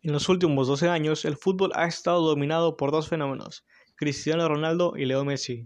En 0.00 0.12
los 0.12 0.28
últimos 0.28 0.68
12 0.68 0.88
años, 0.88 1.24
el 1.24 1.36
fútbol 1.36 1.72
ha 1.74 1.84
estado 1.88 2.20
dominado 2.20 2.76
por 2.76 2.92
dos 2.92 3.08
fenómenos, 3.08 3.66
Cristiano 3.96 4.48
Ronaldo 4.48 4.92
y 4.96 5.06
Leo 5.06 5.24
Messi. 5.24 5.64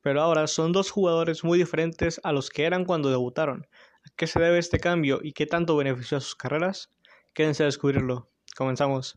Pero 0.00 0.20
ahora 0.20 0.48
son 0.48 0.72
dos 0.72 0.90
jugadores 0.90 1.44
muy 1.44 1.58
diferentes 1.58 2.20
a 2.24 2.32
los 2.32 2.50
que 2.50 2.64
eran 2.64 2.84
cuando 2.84 3.08
debutaron. 3.08 3.68
¿A 4.04 4.10
qué 4.16 4.26
se 4.26 4.40
debe 4.40 4.58
este 4.58 4.80
cambio 4.80 5.20
y 5.22 5.32
qué 5.32 5.46
tanto 5.46 5.76
benefició 5.76 6.18
a 6.18 6.20
sus 6.20 6.34
carreras? 6.34 6.90
Quédense 7.34 7.62
a 7.62 7.66
descubrirlo. 7.66 8.28
Comenzamos. 8.56 9.16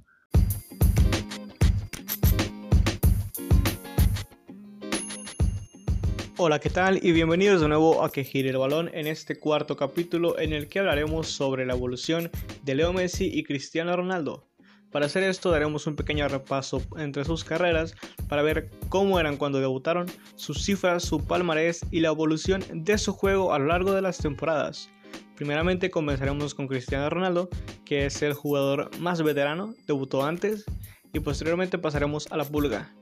Hola, 6.38 6.59
¿qué 6.59 6.70
tal? 6.70 7.04
Y 7.04 7.14
bienvenidos 7.14 7.62
de 7.62 7.68
nuevo 7.68 8.04
a 8.04 8.12
Que 8.12 8.23
Gire 8.23 8.52
el 8.52 8.57
Balón 8.57 8.91
en 8.93 9.07
este 9.07 9.39
cuarto 9.39 9.75
capítulo 9.75 10.38
en 10.38 10.54
el 10.54 10.68
que 10.68 10.80
hablaremos 10.80 11.30
sobre 11.30 11.66
la 11.66 11.73
evolución 11.73 12.30
de 12.64 12.75
Leo 12.75 12.93
Messi 12.93 13.28
y 13.32 13.43
Cristiano 13.43 13.96
Ronaldo. 13.96 14.51
Para 14.92 15.05
hacer 15.05 15.23
esto 15.23 15.52
daremos 15.52 15.88
un 15.88 15.95
pequeño 15.95 16.27
repaso 16.27 16.81
entre 16.98 17.23
sus 17.23 17.45
carreras 17.45 17.95
para 18.27 18.41
ver 18.41 18.70
cómo 18.90 19.22
eran 19.22 19.38
cuando 19.38 19.62
debutaron, 19.62 20.08
sus 20.36 20.64
cifras, 20.64 21.04
su 21.04 21.26
palmarés 21.26 21.86
y 21.91 22.02
la 22.02 22.09
evolución 22.09 22.62
de 22.73 22.98
su 22.98 23.14
juego 23.14 23.54
a 23.54 23.59
lo 23.59 23.67
largo 23.67 23.94
de 23.94 24.02
las 24.02 24.17
temporadas. 24.17 24.90
Primeramente 25.38 25.90
comenzaremos 25.90 26.54
con 26.54 26.67
Cristiano 26.67 27.09
Ronaldo, 27.09 27.50
que 27.86 28.05
es 28.05 28.22
el 28.22 28.34
jugador 28.34 28.90
más 29.00 29.22
veterano, 29.22 29.73
debutó 29.88 30.26
antes, 30.26 30.66
y 31.14 31.22
posteriormente 31.22 31.78
pasaremos 31.78 32.30
a 32.30 32.36
la 32.36 32.44
pulga. 32.44 32.94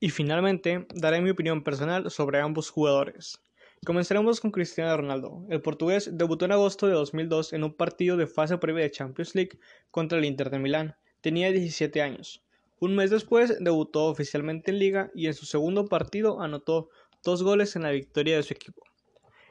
Y 0.00 0.10
finalmente 0.10 0.84
daré 0.94 1.20
mi 1.20 1.30
opinión 1.30 1.62
personal 1.62 2.10
sobre 2.10 2.40
ambos 2.40 2.70
jugadores. 2.70 3.40
Comenzaremos 3.86 4.40
con 4.40 4.50
Cristiano 4.50 4.96
Ronaldo. 4.96 5.46
El 5.48 5.62
portugués 5.62 6.10
debutó 6.12 6.44
en 6.44 6.52
agosto 6.52 6.88
de 6.88 6.94
2002 6.94 7.52
en 7.52 7.62
un 7.62 7.74
partido 7.74 8.16
de 8.16 8.26
fase 8.26 8.58
previa 8.58 8.82
de 8.82 8.90
Champions 8.90 9.34
League 9.34 9.58
contra 9.90 10.18
el 10.18 10.24
Inter 10.24 10.50
de 10.50 10.58
Milán 10.58 10.96
Tenía 11.24 11.50
17 11.50 12.02
años. 12.02 12.42
Un 12.80 12.94
mes 12.96 13.08
después 13.08 13.56
debutó 13.58 14.04
oficialmente 14.04 14.70
en 14.70 14.78
liga 14.78 15.10
y 15.14 15.26
en 15.26 15.32
su 15.32 15.46
segundo 15.46 15.86
partido 15.86 16.42
anotó 16.42 16.90
dos 17.24 17.42
goles 17.42 17.76
en 17.76 17.82
la 17.84 17.92
victoria 17.92 18.36
de 18.36 18.42
su 18.42 18.52
equipo. 18.52 18.82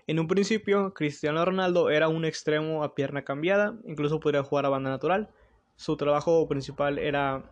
En 0.06 0.20
un 0.20 0.28
principio, 0.28 0.94
Cristiano 0.94 1.44
Ronaldo 1.44 1.90
era 1.90 2.10
un 2.10 2.26
extremo 2.26 2.84
a 2.84 2.94
pierna 2.94 3.24
cambiada, 3.24 3.76
incluso 3.88 4.20
podría 4.20 4.44
jugar 4.44 4.68
a 4.68 4.70
banda 4.70 4.92
natural. 4.92 5.32
Su 5.76 5.98
trabajo 5.98 6.48
principal 6.48 7.00
era 7.00 7.44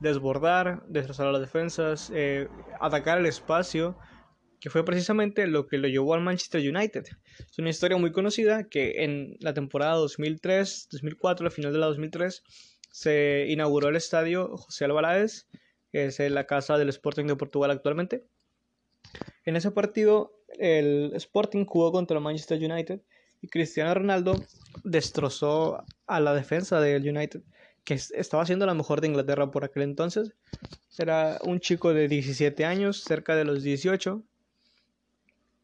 desbordar, 0.00 0.82
destrozar 0.88 1.26
las 1.26 1.42
defensas, 1.42 2.10
eh, 2.14 2.48
atacar 2.80 3.18
el 3.18 3.26
espacio, 3.26 3.94
que 4.58 4.70
fue 4.70 4.86
precisamente 4.86 5.46
lo 5.46 5.66
que 5.66 5.76
lo 5.76 5.86
llevó 5.86 6.14
al 6.14 6.22
Manchester 6.22 6.66
United. 6.66 7.04
Es 7.38 7.58
una 7.58 7.68
historia 7.68 7.98
muy 7.98 8.10
conocida 8.10 8.70
que 8.70 9.04
en 9.04 9.36
la 9.40 9.52
temporada 9.52 9.98
2003-2004, 9.98 11.42
al 11.42 11.50
final 11.50 11.74
de 11.74 11.78
la 11.78 11.86
2003, 11.88 12.42
se 12.90 13.46
inauguró 13.48 13.88
el 13.88 13.96
estadio 13.96 14.56
José 14.56 14.84
Alvarez, 14.84 15.48
que 15.92 16.06
es 16.06 16.18
la 16.18 16.46
casa 16.46 16.78
del 16.78 16.88
Sporting 16.88 17.26
de 17.26 17.36
Portugal 17.36 17.70
actualmente. 17.70 18.24
En 19.44 19.56
ese 19.56 19.70
partido, 19.70 20.32
el 20.58 21.12
Sporting 21.14 21.64
jugó 21.64 21.92
contra 21.92 22.16
el 22.16 22.22
Manchester 22.22 22.58
United 22.58 23.00
y 23.40 23.48
Cristiano 23.48 23.94
Ronaldo 23.94 24.34
destrozó 24.84 25.84
a 26.06 26.20
la 26.20 26.34
defensa 26.34 26.80
del 26.80 27.08
United, 27.08 27.42
que 27.84 27.94
estaba 27.94 28.44
siendo 28.46 28.66
la 28.66 28.74
mejor 28.74 29.00
de 29.00 29.08
Inglaterra 29.08 29.50
por 29.50 29.64
aquel 29.64 29.84
entonces. 29.84 30.34
Era 30.98 31.38
un 31.44 31.60
chico 31.60 31.94
de 31.94 32.08
17 32.08 32.64
años, 32.64 33.02
cerca 33.02 33.36
de 33.36 33.44
los 33.44 33.62
18, 33.62 34.22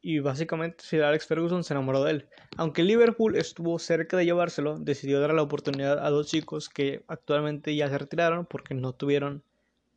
y 0.06 0.20
básicamente 0.20 0.84
Sir 0.84 1.02
Alex 1.02 1.26
Ferguson 1.26 1.64
se 1.64 1.74
enamoró 1.74 2.04
de 2.04 2.12
él. 2.12 2.28
Aunque 2.56 2.84
Liverpool 2.84 3.34
estuvo 3.34 3.76
cerca 3.80 4.16
de 4.16 4.24
llevárselo, 4.24 4.78
decidió 4.78 5.18
dar 5.18 5.34
la 5.34 5.42
oportunidad 5.42 5.98
a 5.98 6.10
dos 6.10 6.28
chicos 6.28 6.68
que 6.68 7.02
actualmente 7.08 7.74
ya 7.74 7.88
se 7.88 7.98
retiraron 7.98 8.46
porque 8.46 8.72
no 8.72 8.92
tuvieron 8.92 9.42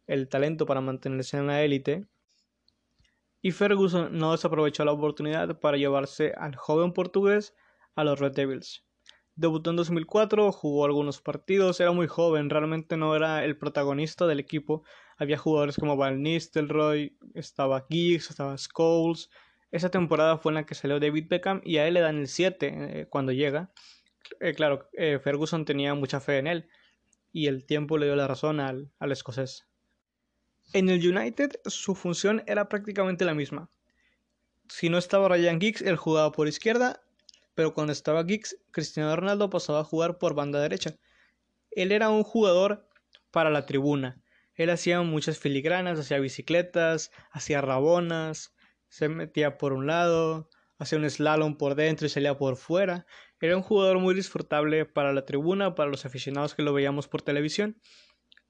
el 0.07 0.27
talento 0.27 0.65
para 0.65 0.81
mantenerse 0.81 1.37
en 1.37 1.45
la 1.45 1.61
élite. 1.61 2.07
Y 3.43 3.51
Ferguson 3.51 4.17
no 4.17 4.31
desaprovechó 4.31 4.83
la 4.83 4.93
oportunidad 4.93 5.59
para 5.59 5.77
llevarse 5.77 6.33
al 6.35 6.55
joven 6.55 6.91
portugués 6.91 7.53
a 7.93 8.03
los 8.03 8.19
Red 8.19 8.31
Devils. 8.31 8.83
Debutó 9.35 9.69
en 9.69 9.75
2004, 9.75 10.51
jugó 10.51 10.85
algunos 10.85 11.21
partidos, 11.21 11.79
era 11.81 11.91
muy 11.91 12.07
joven, 12.07 12.49
realmente 12.49 12.97
no 12.97 13.15
era 13.15 13.45
el 13.45 13.59
protagonista 13.59 14.25
del 14.25 14.39
equipo. 14.39 14.81
Había 15.17 15.37
jugadores 15.37 15.75
como 15.75 15.97
Van 15.97 16.23
Nistelrooy, 16.23 17.15
estaba 17.35 17.85
Giggs, 17.87 18.31
estaba 18.31 18.57
Scholes, 18.57 19.29
esa 19.71 19.89
temporada 19.89 20.37
fue 20.37 20.51
en 20.51 20.55
la 20.55 20.65
que 20.65 20.75
salió 20.75 20.99
David 20.99 21.27
Beckham 21.29 21.61
y 21.63 21.77
a 21.77 21.87
él 21.87 21.93
le 21.93 22.01
dan 22.01 22.17
el 22.17 22.27
7 22.27 22.67
eh, 23.01 23.07
cuando 23.09 23.31
llega. 23.31 23.71
Eh, 24.39 24.53
claro, 24.53 24.89
eh, 24.93 25.19
Ferguson 25.19 25.65
tenía 25.65 25.93
mucha 25.93 26.19
fe 26.19 26.37
en 26.37 26.47
él 26.47 26.69
y 27.31 27.47
el 27.47 27.65
tiempo 27.65 27.97
le 27.97 28.07
dio 28.07 28.15
la 28.15 28.27
razón 28.27 28.59
al, 28.59 28.91
al 28.99 29.11
escocés. 29.11 29.67
En 30.73 30.89
el 30.89 31.05
United 31.05 31.51
su 31.65 31.95
función 31.95 32.43
era 32.47 32.69
prácticamente 32.69 33.25
la 33.25 33.33
misma. 33.33 33.69
Si 34.67 34.89
no 34.89 34.97
estaba 34.97 35.29
Ryan 35.29 35.59
Giggs, 35.59 35.81
él 35.81 35.97
jugaba 35.97 36.31
por 36.31 36.47
izquierda, 36.47 37.01
pero 37.55 37.73
cuando 37.73 37.91
estaba 37.93 38.23
Giggs, 38.23 38.57
Cristiano 38.71 39.15
Ronaldo 39.15 39.49
pasaba 39.49 39.79
a 39.79 39.83
jugar 39.83 40.17
por 40.19 40.35
banda 40.35 40.61
derecha. 40.61 40.95
Él 41.71 41.91
era 41.91 42.09
un 42.09 42.23
jugador 42.23 42.87
para 43.31 43.49
la 43.49 43.65
tribuna. 43.65 44.21
Él 44.55 44.69
hacía 44.69 45.01
muchas 45.01 45.39
filigranas, 45.39 45.97
hacía 45.99 46.19
bicicletas, 46.19 47.11
hacía 47.31 47.61
rabonas, 47.61 48.53
se 48.89 49.07
metía 49.09 49.57
por 49.57 49.73
un 49.73 49.87
lado, 49.87 50.49
hacía 50.77 50.97
un 50.97 51.09
slalom 51.09 51.57
por 51.57 51.75
dentro 51.75 52.07
y 52.07 52.09
salía 52.09 52.37
por 52.37 52.57
fuera. 52.57 53.05
Era 53.39 53.55
un 53.55 53.63
jugador 53.63 53.99
muy 53.99 54.13
disfrutable 54.13 54.85
para 54.85 55.13
la 55.13 55.25
tribuna, 55.25 55.75
para 55.75 55.89
los 55.89 56.05
aficionados 56.05 56.55
que 56.55 56.63
lo 56.63 56.73
veíamos 56.73 57.07
por 57.07 57.21
televisión. 57.21 57.79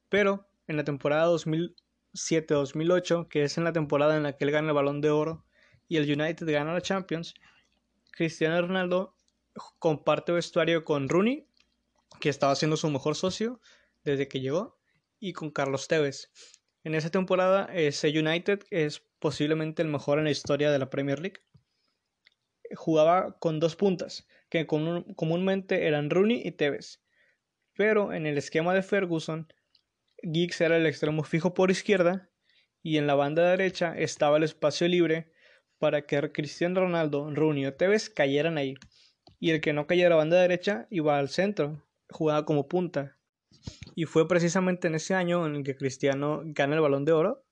Pero 0.09 0.50
en 0.67 0.77
la 0.77 0.83
temporada 0.83 1.27
2007-2008, 1.31 3.27
que 3.27 3.44
es 3.44 3.57
en 3.57 3.63
la 3.63 3.73
temporada 3.73 4.17
en 4.17 4.23
la 4.23 4.35
que 4.35 4.45
él 4.45 4.51
gana 4.51 4.69
el 4.69 4.73
balón 4.73 5.01
de 5.01 5.11
oro 5.11 5.45
y 5.88 5.97
el 5.97 6.03
United 6.03 6.47
gana 6.50 6.73
la 6.73 6.81
Champions, 6.81 7.33
Cristiano 8.11 8.61
Ronaldo 8.61 9.16
comparte 9.79 10.31
vestuario 10.31 10.83
con 10.83 11.09
Rooney, 11.09 11.47
que 12.19 12.29
estaba 12.29 12.56
siendo 12.56 12.77
su 12.77 12.89
mejor 12.89 13.16
socio 13.16 13.59
desde 14.03 14.27
que 14.27 14.39
llegó, 14.39 14.79
y 15.19 15.33
con 15.33 15.51
Carlos 15.51 15.88
Tevez. 15.88 16.31
En 16.83 16.95
esa 16.95 17.09
temporada, 17.09 17.66
ese 17.73 18.07
United 18.09 18.63
es 18.69 19.03
posiblemente 19.19 19.81
el 19.81 19.88
mejor 19.90 20.18
en 20.18 20.25
la 20.25 20.31
historia 20.31 20.72
de 20.72 20.80
la 20.80 20.90
Premier 20.90 21.19
League. 21.19 21.41
Jugaba 22.75 23.38
con 23.40 23.59
dos 23.59 23.75
puntas, 23.75 24.28
que 24.50 24.66
comúnmente 24.68 25.88
eran 25.88 26.09
Rooney 26.09 26.41
y 26.44 26.52
Tevez. 26.52 27.02
Pero 27.75 28.13
en 28.13 28.25
el 28.25 28.38
esquema 28.38 28.74
de 28.74 28.84
Ferguson, 28.84 29.47
Giggs 30.22 30.62
era 30.62 30.78
el 30.78 30.85
extremo 30.85 31.24
fijo 31.24 31.53
por 31.53 31.72
izquierda 31.72 32.30
y 32.81 32.97
en 32.97 33.07
la 33.07 33.16
banda 33.16 33.50
derecha 33.50 33.97
estaba 33.97 34.38
el 34.38 34.44
espacio 34.44 34.88
libre 34.88 35.31
para 35.78 36.06
que 36.06 36.31
Cristiano 36.31 36.81
Ronaldo, 36.81 37.34
Rooney 37.34 37.66
o 37.66 37.74
Tevez 37.74 38.09
cayeran 38.09 38.57
ahí. 38.57 38.75
Y 39.40 39.51
el 39.51 39.62
que 39.62 39.74
no 39.74 39.88
cayera 39.88 40.07
a 40.07 40.09
la 40.12 40.16
banda 40.18 40.41
derecha 40.41 40.88
iba 40.90 41.18
al 41.18 41.30
centro, 41.30 41.88
jugaba 42.09 42.46
como 42.46 42.68
punta. 42.68 43.18
Y 43.96 44.06
fue 44.06 44.28
precisamente 44.28 44.88
en 44.88 44.96
ese 44.96 45.13
año 45.13 45.46
en 45.46 45.56
el 45.56 45.63
que 45.63 45.75
Cristiano 45.75 46.41
gana 46.46 46.75
el 46.75 46.81
balón 46.81 47.06
de 47.06 47.13
oro 47.13 47.46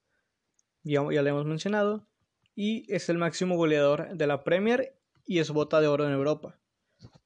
ya, 0.87 1.05
ya 1.11 1.21
lo 1.21 1.29
hemos 1.29 1.45
mencionado, 1.45 2.07
y 2.55 2.91
es 2.93 3.09
el 3.09 3.17
máximo 3.17 3.55
goleador 3.55 4.15
de 4.15 4.27
la 4.27 4.43
Premier 4.43 4.95
y 5.25 5.39
es 5.39 5.51
bota 5.51 5.79
de 5.81 5.87
oro 5.87 6.05
en 6.07 6.13
Europa, 6.13 6.59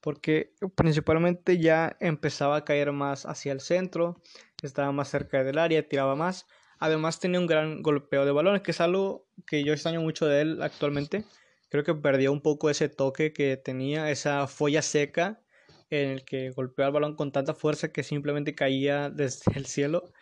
porque 0.00 0.54
principalmente 0.74 1.58
ya 1.58 1.96
empezaba 2.00 2.56
a 2.56 2.64
caer 2.64 2.92
más 2.92 3.24
hacia 3.24 3.52
el 3.52 3.60
centro, 3.60 4.20
estaba 4.62 4.92
más 4.92 5.08
cerca 5.08 5.42
del 5.42 5.58
área, 5.58 5.88
tiraba 5.88 6.14
más, 6.14 6.46
además 6.78 7.20
tenía 7.20 7.40
un 7.40 7.46
gran 7.46 7.82
golpeo 7.82 8.24
de 8.24 8.32
balones, 8.32 8.62
que 8.62 8.72
es 8.72 8.80
algo 8.80 9.26
que 9.46 9.64
yo 9.64 9.72
extraño 9.72 10.00
mucho 10.02 10.26
de 10.26 10.42
él 10.42 10.62
actualmente, 10.62 11.24
creo 11.68 11.84
que 11.84 11.94
perdió 11.94 12.32
un 12.32 12.42
poco 12.42 12.68
ese 12.68 12.88
toque 12.88 13.32
que 13.32 13.56
tenía, 13.56 14.10
esa 14.10 14.46
folla 14.46 14.82
seca 14.82 15.40
en 15.88 16.10
el 16.10 16.24
que 16.24 16.50
golpeaba 16.50 16.88
el 16.88 16.94
balón 16.94 17.16
con 17.16 17.32
tanta 17.32 17.54
fuerza 17.54 17.92
que 17.92 18.02
simplemente 18.02 18.54
caía 18.54 19.10
desde 19.10 19.52
el 19.54 19.66
cielo 19.66 20.12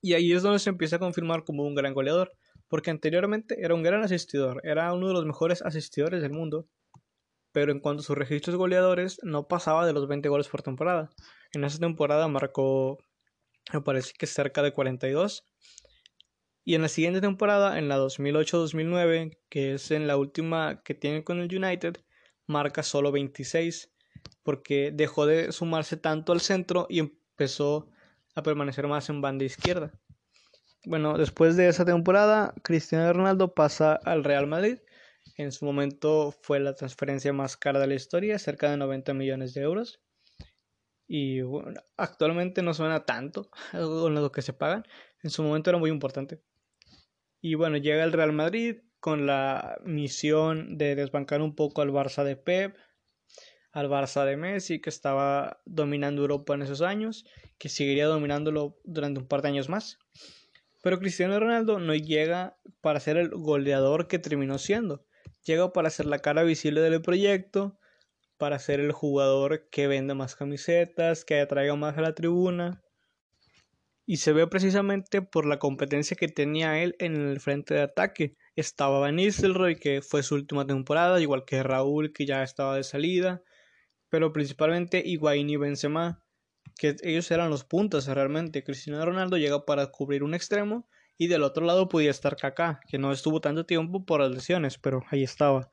y 0.00 0.14
ahí 0.14 0.32
es 0.32 0.42
donde 0.42 0.58
se 0.58 0.70
empieza 0.70 0.96
a 0.96 1.00
confirmar 1.00 1.44
como 1.44 1.64
un 1.64 1.74
gran 1.74 1.94
goleador, 1.94 2.32
porque 2.68 2.90
anteriormente 2.90 3.56
era 3.64 3.74
un 3.74 3.82
gran 3.82 4.02
asistidor, 4.02 4.60
era 4.64 4.92
uno 4.92 5.08
de 5.08 5.14
los 5.14 5.26
mejores 5.26 5.62
asistidores 5.62 6.22
del 6.22 6.32
mundo, 6.32 6.68
pero 7.52 7.72
en 7.72 7.80
cuanto 7.80 8.02
a 8.02 8.04
sus 8.04 8.16
registros 8.16 8.56
goleadores 8.56 9.18
no 9.22 9.48
pasaba 9.48 9.86
de 9.86 9.92
los 9.92 10.06
20 10.06 10.28
goles 10.28 10.48
por 10.48 10.62
temporada. 10.62 11.10
En 11.52 11.64
esa 11.64 11.78
temporada 11.78 12.28
marcó, 12.28 12.98
me 13.72 13.80
parece 13.80 14.12
que 14.16 14.26
cerca 14.26 14.62
de 14.62 14.72
42. 14.72 15.44
Y 16.64 16.74
en 16.74 16.82
la 16.82 16.88
siguiente 16.88 17.22
temporada, 17.22 17.78
en 17.78 17.88
la 17.88 17.98
2008-2009, 17.98 19.38
que 19.48 19.74
es 19.74 19.90
en 19.90 20.06
la 20.06 20.18
última 20.18 20.82
que 20.84 20.94
tiene 20.94 21.24
con 21.24 21.40
el 21.40 21.54
United, 21.54 21.96
marca 22.46 22.82
solo 22.82 23.10
26, 23.10 23.90
porque 24.42 24.90
dejó 24.92 25.24
de 25.24 25.50
sumarse 25.50 25.96
tanto 25.96 26.32
al 26.32 26.42
centro 26.42 26.86
y 26.90 26.98
empezó 26.98 27.88
a 28.38 28.42
permanecer 28.42 28.86
más 28.86 29.08
en 29.10 29.20
banda 29.20 29.44
izquierda. 29.44 29.92
Bueno, 30.84 31.18
después 31.18 31.56
de 31.56 31.68
esa 31.68 31.84
temporada, 31.84 32.54
Cristiano 32.62 33.12
Ronaldo 33.12 33.54
pasa 33.54 33.94
al 33.94 34.24
Real 34.24 34.46
Madrid. 34.46 34.78
En 35.36 35.52
su 35.52 35.64
momento 35.64 36.32
fue 36.42 36.60
la 36.60 36.74
transferencia 36.74 37.32
más 37.32 37.56
cara 37.56 37.78
de 37.78 37.86
la 37.86 37.94
historia, 37.94 38.38
cerca 38.38 38.70
de 38.70 38.76
90 38.76 39.12
millones 39.14 39.54
de 39.54 39.62
euros. 39.62 40.00
Y 41.06 41.40
actualmente 41.96 42.62
no 42.62 42.74
suena 42.74 43.04
tanto 43.04 43.50
con 43.72 44.14
lo 44.14 44.32
que 44.32 44.42
se 44.42 44.52
pagan. 44.52 44.84
En 45.22 45.30
su 45.30 45.42
momento 45.42 45.70
era 45.70 45.78
muy 45.78 45.90
importante. 45.90 46.40
Y 47.40 47.54
bueno, 47.54 47.76
llega 47.76 48.04
el 48.04 48.12
Real 48.12 48.32
Madrid 48.32 48.78
con 49.00 49.26
la 49.26 49.78
misión 49.84 50.76
de 50.76 50.94
desbancar 50.96 51.40
un 51.40 51.54
poco 51.54 51.82
al 51.82 51.90
Barça 51.90 52.24
de 52.24 52.36
Pep, 52.36 52.76
al 53.72 53.88
Barça 53.88 54.24
de 54.24 54.36
Messi, 54.36 54.80
que 54.80 54.90
estaba 54.90 55.60
dominando 55.66 56.22
Europa 56.22 56.54
en 56.54 56.62
esos 56.62 56.82
años, 56.82 57.24
que 57.58 57.68
seguiría 57.68 58.06
dominándolo 58.06 58.78
durante 58.84 59.20
un 59.20 59.28
par 59.28 59.42
de 59.42 59.48
años 59.48 59.68
más. 59.68 59.98
Pero 60.82 60.98
Cristiano 60.98 61.38
Ronaldo 61.38 61.78
no 61.78 61.94
llega 61.94 62.56
para 62.80 63.00
ser 63.00 63.16
el 63.16 63.30
goleador 63.30 64.08
que 64.08 64.18
terminó 64.18 64.58
siendo. 64.58 65.04
Llega 65.44 65.72
para 65.72 65.90
ser 65.90 66.06
la 66.06 66.20
cara 66.20 66.42
visible 66.44 66.80
del 66.80 67.02
proyecto, 67.02 67.78
para 68.36 68.58
ser 68.58 68.80
el 68.80 68.92
jugador 68.92 69.68
que 69.70 69.86
venda 69.86 70.14
más 70.14 70.36
camisetas, 70.36 71.24
que 71.24 71.40
atraiga 71.40 71.74
más 71.74 71.98
a 71.98 72.02
la 72.02 72.14
tribuna, 72.14 72.82
y 74.10 74.16
se 74.16 74.32
ve 74.32 74.46
precisamente 74.46 75.20
por 75.20 75.44
la 75.44 75.58
competencia 75.58 76.16
que 76.16 76.28
tenía 76.28 76.82
él 76.82 76.96
en 76.98 77.16
el 77.16 77.40
frente 77.40 77.74
de 77.74 77.82
ataque. 77.82 78.36
Estaba 78.56 79.00
Van 79.00 79.16
Nistelrooy, 79.16 79.76
que 79.76 80.00
fue 80.00 80.22
su 80.22 80.34
última 80.34 80.66
temporada, 80.66 81.20
igual 81.20 81.44
que 81.44 81.62
Raúl, 81.62 82.14
que 82.14 82.24
ya 82.24 82.42
estaba 82.42 82.74
de 82.76 82.84
salida, 82.84 83.42
pero 84.08 84.32
principalmente 84.32 85.02
Higuaín 85.04 85.50
y 85.50 85.56
Benzema, 85.56 86.22
que 86.76 86.96
ellos 87.02 87.30
eran 87.30 87.50
los 87.50 87.64
puntos 87.64 88.06
realmente. 88.06 88.64
Cristiano 88.64 89.04
Ronaldo 89.04 89.36
llega 89.36 89.64
para 89.64 89.86
cubrir 89.88 90.22
un 90.22 90.34
extremo 90.34 90.88
y 91.16 91.26
del 91.26 91.42
otro 91.42 91.64
lado 91.64 91.88
podía 91.88 92.10
estar 92.10 92.36
Kaká, 92.36 92.80
que 92.88 92.98
no 92.98 93.12
estuvo 93.12 93.40
tanto 93.40 93.66
tiempo 93.66 94.04
por 94.04 94.20
las 94.20 94.30
lesiones, 94.30 94.78
pero 94.78 95.02
ahí 95.10 95.22
estaba. 95.22 95.70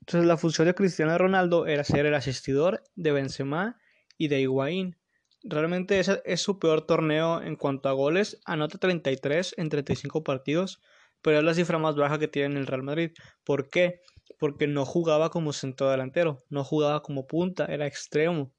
Entonces 0.00 0.26
la 0.26 0.36
función 0.36 0.66
de 0.66 0.74
Cristiano 0.74 1.16
Ronaldo 1.16 1.66
era 1.66 1.84
ser 1.84 2.06
el 2.06 2.14
asistidor 2.14 2.82
de 2.96 3.12
Benzema 3.12 3.78
y 4.18 4.28
de 4.28 4.40
Higuaín 4.40 4.96
Realmente 5.44 5.98
ese 5.98 6.22
es 6.24 6.40
su 6.40 6.58
peor 6.58 6.86
torneo 6.86 7.42
en 7.42 7.56
cuanto 7.56 7.88
a 7.88 7.92
goles. 7.92 8.40
Anota 8.44 8.78
33 8.78 9.56
en 9.58 9.68
35 9.68 10.22
partidos, 10.22 10.80
pero 11.20 11.38
es 11.38 11.44
la 11.44 11.54
cifra 11.54 11.78
más 11.78 11.96
baja 11.96 12.18
que 12.18 12.28
tiene 12.28 12.54
en 12.54 12.56
el 12.58 12.66
Real 12.66 12.84
Madrid. 12.84 13.10
¿Por 13.44 13.68
qué? 13.68 14.00
Porque 14.38 14.66
no 14.66 14.84
jugaba 14.84 15.30
como 15.30 15.52
centro 15.52 15.90
delantero, 15.90 16.38
no 16.48 16.64
jugaba 16.64 17.02
como 17.02 17.26
punta, 17.26 17.66
era 17.66 17.86
extremo. 17.86 18.52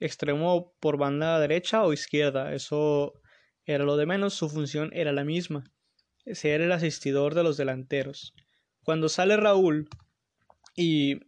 Extremo 0.00 0.74
por 0.80 0.98
banda 0.98 1.38
derecha 1.40 1.84
o 1.84 1.92
izquierda, 1.92 2.52
eso 2.54 3.14
era 3.64 3.84
lo 3.84 3.96
de 3.96 4.06
menos, 4.06 4.34
su 4.34 4.48
función 4.48 4.90
era 4.92 5.12
la 5.12 5.24
misma. 5.24 5.64
Ser 6.26 6.60
el 6.60 6.72
asistidor 6.72 7.34
de 7.34 7.42
los 7.42 7.56
delanteros. 7.56 8.34
Cuando 8.82 9.08
sale 9.08 9.36
Raúl 9.36 9.88
y 10.76 11.20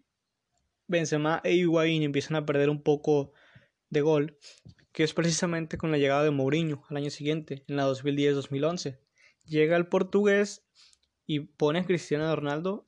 Benzema 0.86 1.40
e 1.44 1.54
Higuaín 1.54 2.02
empiezan 2.02 2.36
a 2.36 2.46
perder 2.46 2.70
un 2.70 2.82
poco 2.82 3.32
de 3.90 4.00
gol, 4.00 4.38
que 4.92 5.04
es 5.04 5.14
precisamente 5.14 5.78
con 5.78 5.90
la 5.90 5.98
llegada 5.98 6.24
de 6.24 6.30
Mourinho 6.30 6.84
al 6.88 6.96
año 6.96 7.10
siguiente, 7.10 7.64
en 7.68 7.76
la 7.76 7.86
2010-2011. 7.88 8.98
Llega 9.44 9.76
el 9.76 9.86
portugués 9.86 10.66
y 11.26 11.40
pone 11.40 11.80
a 11.80 11.84
Cristiano 11.84 12.34
Ronaldo, 12.34 12.87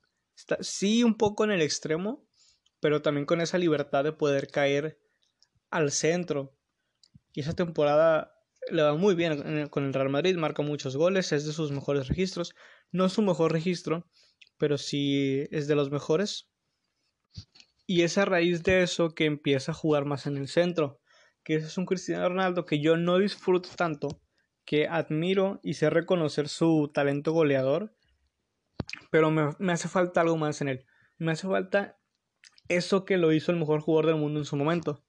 sí 0.59 1.03
un 1.03 1.15
poco 1.15 1.43
en 1.43 1.51
el 1.51 1.61
extremo, 1.61 2.25
pero 2.79 3.01
también 3.01 3.25
con 3.25 3.41
esa 3.41 3.57
libertad 3.57 4.03
de 4.03 4.13
poder 4.13 4.47
caer 4.47 4.99
al 5.69 5.91
centro. 5.91 6.55
Y 7.33 7.41
esa 7.41 7.53
temporada 7.53 8.33
le 8.69 8.83
va 8.83 8.95
muy 8.95 9.15
bien 9.15 9.69
con 9.69 9.85
el 9.85 9.93
Real 9.93 10.09
Madrid, 10.09 10.35
marca 10.35 10.61
muchos 10.61 10.95
goles, 10.97 11.31
es 11.31 11.45
de 11.45 11.53
sus 11.53 11.71
mejores 11.71 12.07
registros. 12.07 12.53
No 12.91 13.05
es 13.05 13.13
su 13.13 13.21
mejor 13.21 13.51
registro, 13.51 14.07
pero 14.57 14.77
sí 14.77 15.47
es 15.51 15.67
de 15.67 15.75
los 15.75 15.91
mejores. 15.91 16.49
Y 17.87 18.03
es 18.03 18.17
a 18.17 18.25
raíz 18.25 18.63
de 18.63 18.83
eso 18.83 19.13
que 19.15 19.25
empieza 19.25 19.71
a 19.71 19.75
jugar 19.75 20.05
más 20.05 20.27
en 20.27 20.37
el 20.37 20.47
centro. 20.47 21.01
Que 21.43 21.55
ese 21.55 21.67
es 21.67 21.77
un 21.77 21.85
Cristiano 21.85 22.29
Ronaldo 22.29 22.65
que 22.65 22.79
yo 22.79 22.97
no 22.97 23.17
disfruto 23.17 23.69
tanto, 23.75 24.21
que 24.65 24.87
admiro 24.87 25.59
y 25.63 25.73
sé 25.73 25.89
reconocer 25.89 26.47
su 26.47 26.91
talento 26.93 27.31
goleador, 27.33 27.95
pero 29.09 29.31
me, 29.31 29.73
hace 29.73 29.87
falta 29.87 30.21
algo 30.21 30.37
más 30.37 30.61
en 30.61 30.69
él. 30.69 30.85
Me 31.17 31.31
hace 31.31 31.47
falta 31.47 31.99
eso 32.67 33.05
que 33.05 33.17
lo 33.17 33.31
hizo 33.33 33.51
el 33.51 33.59
mejor 33.59 33.81
jugador 33.81 34.07
del 34.07 34.15
mundo 34.15 34.39
en 34.39 34.45
su 34.45 34.55
momento, 34.55 35.03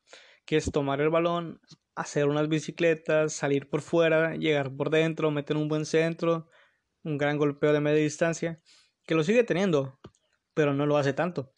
que 0.44 0.56
es 0.56 0.70
tomar 0.70 1.00
el 1.00 1.10
balón, 1.10 1.60
hacer 1.94 2.28
unas 2.28 2.48
bicicletas, 2.48 3.32
salir 3.32 3.68
por 3.68 3.82
fuera, 3.82 4.34
llegar 4.36 4.74
por 4.74 4.90
dentro, 4.90 5.30
meter 5.30 5.56
un 5.56 5.68
buen 5.68 5.86
centro, 5.86 6.48
un 7.04 7.18
gran 7.18 7.38
golpeo 7.38 7.72
de 7.72 7.80
media 7.80 8.02
distancia, 8.02 8.60
que 9.06 9.14
lo 9.14 9.24
sigue 9.24 9.44
teniendo, 9.44 9.98
pero 10.54 10.74
no 10.74 10.86
lo 10.86 10.96
hace 10.96 11.12
tanto. 11.12 11.52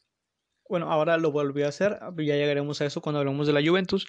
Bueno, 0.68 0.90
ahora 0.90 1.16
lo 1.18 1.30
volvió 1.30 1.66
a 1.66 1.68
hacer, 1.68 1.98
ya 2.18 2.36
llegaremos 2.36 2.80
a 2.80 2.86
eso 2.86 3.00
cuando 3.00 3.20
hablemos 3.20 3.46
de 3.46 3.52
la 3.52 3.66
Juventus, 3.66 4.06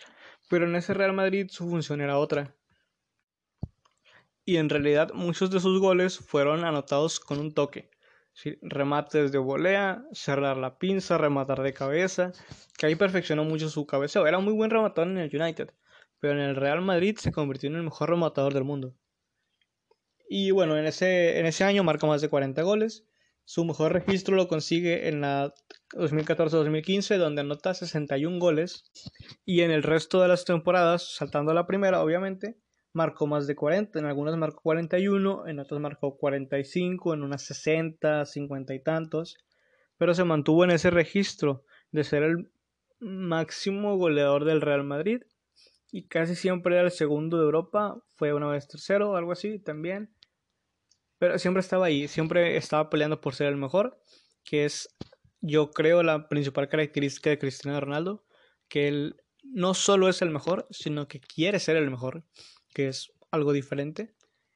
pero 0.50 0.66
en 0.66 0.76
ese 0.76 0.94
Real 0.94 1.14
Madrid 1.14 1.48
su 1.50 1.70
función 1.70 2.02
era 2.02 2.18
otra. 2.18 2.56
Y 4.46 4.58
en 4.58 4.70
realidad 4.70 5.12
muchos 5.14 5.50
de 5.50 5.60
sus 5.60 5.80
goles 5.80 6.20
fueron 6.20 6.64
anotados 6.64 7.20
con 7.20 7.40
un 7.40 7.54
toque. 7.54 7.90
Remates 8.62 9.32
de 9.32 9.38
volea, 9.38 10.04
cerrar 10.12 10.58
la 10.58 10.78
pinza, 10.78 11.18
rematar 11.18 11.62
de 11.62 11.74
cabeza, 11.74 12.34
que 12.78 12.86
ahí 12.86 12.96
perfeccionó 12.96 13.44
mucho 13.44 13.70
su 13.70 13.86
cabeceo. 13.86 14.28
Era 14.28 14.40
muy 14.40 14.54
buen 14.54 14.70
rematador 14.70 15.10
en 15.10 15.18
el 15.18 15.36
United, 15.36 15.74
pero 16.20 16.34
en 16.34 16.40
el 16.40 16.56
Real 16.56 16.82
Madrid 16.82 17.18
se 17.18 17.32
convirtió 17.32 17.70
en 17.70 17.78
el 17.78 17.84
mejor 17.84 18.10
rematador 18.10 18.54
del 18.54 18.66
mundo. 18.66 18.96
Y 20.30 20.52
bueno, 20.52 20.78
en 20.78 20.86
ese, 20.86 21.40
en 21.40 21.46
ese 21.46 21.64
año 21.64 21.84
marca 21.84 22.08
más 22.08 22.22
de 22.22 22.30
40 22.30 22.62
goles 22.64 23.06
su 23.48 23.64
mejor 23.64 23.94
registro 23.94 24.36
lo 24.36 24.48
consigue 24.48 25.08
en 25.08 25.22
la 25.22 25.54
2014-2015, 25.92 27.18
donde 27.18 27.42
anota 27.42 27.76
61 27.76 28.40
goles. 28.40 28.92
Y 29.46 29.62
en 29.62 29.70
el 29.70 29.84
resto 29.84 30.20
de 30.20 30.28
las 30.28 30.46
temporadas, 30.46 31.16
saltando 31.16 31.52
a 31.52 31.54
la 31.54 31.68
primera, 31.68 32.02
obviamente, 32.02 32.58
marcó 32.96 33.28
más 33.28 33.46
de 33.46 33.56
40. 33.56 34.00
En 34.00 34.06
algunas 34.06 34.38
marcó 34.38 34.62
41, 34.62 35.48
en 35.48 35.60
otras 35.60 35.80
marcó 35.82 36.18
45, 36.18 37.14
en 37.14 37.24
unas 37.24 37.44
60, 37.44 38.26
50 38.26 38.74
y 38.74 38.80
tantos. 38.82 39.38
Pero 39.98 40.14
se 40.14 40.24
mantuvo 40.24 40.64
en 40.64 40.72
ese 40.72 40.90
registro 40.90 41.66
de 41.92 42.04
ser 42.04 42.24
el 42.24 42.50
máximo 43.00 43.98
goleador 43.98 44.46
del 44.46 44.62
Real 44.62 44.84
Madrid. 44.84 45.22
Y 45.92 46.08
casi 46.08 46.36
siempre 46.36 46.76
era 46.76 46.86
el 46.86 46.92
segundo 46.92 47.38
de 47.38 47.44
Europa. 47.44 48.02
Fue 48.16 48.34
una 48.34 48.48
vez 48.48 48.68
tercero, 48.68 49.16
algo 49.16 49.34
así 49.34 49.60
también. 49.60 50.14
Pero 51.18 51.38
siempre 51.38 51.62
estaba 51.62 51.86
ahí, 51.86 52.08
siempre 52.08 52.58
estaba 52.58 52.90
peleando 52.90 53.22
por 53.22 53.36
ser 53.36 53.48
el 53.48 53.58
mejor, 53.58 54.00
que 54.44 54.66
es, 54.66 54.96
yo 55.42 55.72
creo, 55.72 56.04
la 56.04 56.28
principal 56.28 56.68
característica 56.68 57.30
de 57.30 57.40
Cristiano 57.40 57.80
Ronaldo, 57.80 58.26
que 58.68 58.88
él 58.88 59.16
no 59.44 59.74
solo 59.74 60.10
es 60.10 60.22
el 60.22 60.30
mejor, 60.30 60.68
sino 60.72 61.08
que 61.08 61.22
quiere 61.22 61.60
ser 61.60 61.78
el 61.78 61.90
mejor, 61.90 62.26
que 62.76 62.90
es 62.90 63.14
algo 63.32 63.54
diferente. 63.54 64.14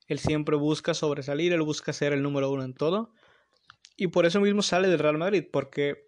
Él 0.08 0.20
siempre 0.20 0.58
busca 0.58 0.94
sobresalir, 0.94 1.54
él 1.54 1.62
busca 1.62 1.94
ser 1.94 2.14
el 2.14 2.22
número 2.22 2.52
uno 2.52 2.64
en 2.64 2.74
todo. 2.74 3.14
Y 3.96 4.08
por 4.08 4.26
eso 4.26 4.42
mismo 4.42 4.62
sale 4.62 4.90
del 4.90 5.00
Real 5.00 5.18
Madrid, 5.18 5.46
porque 5.52 6.06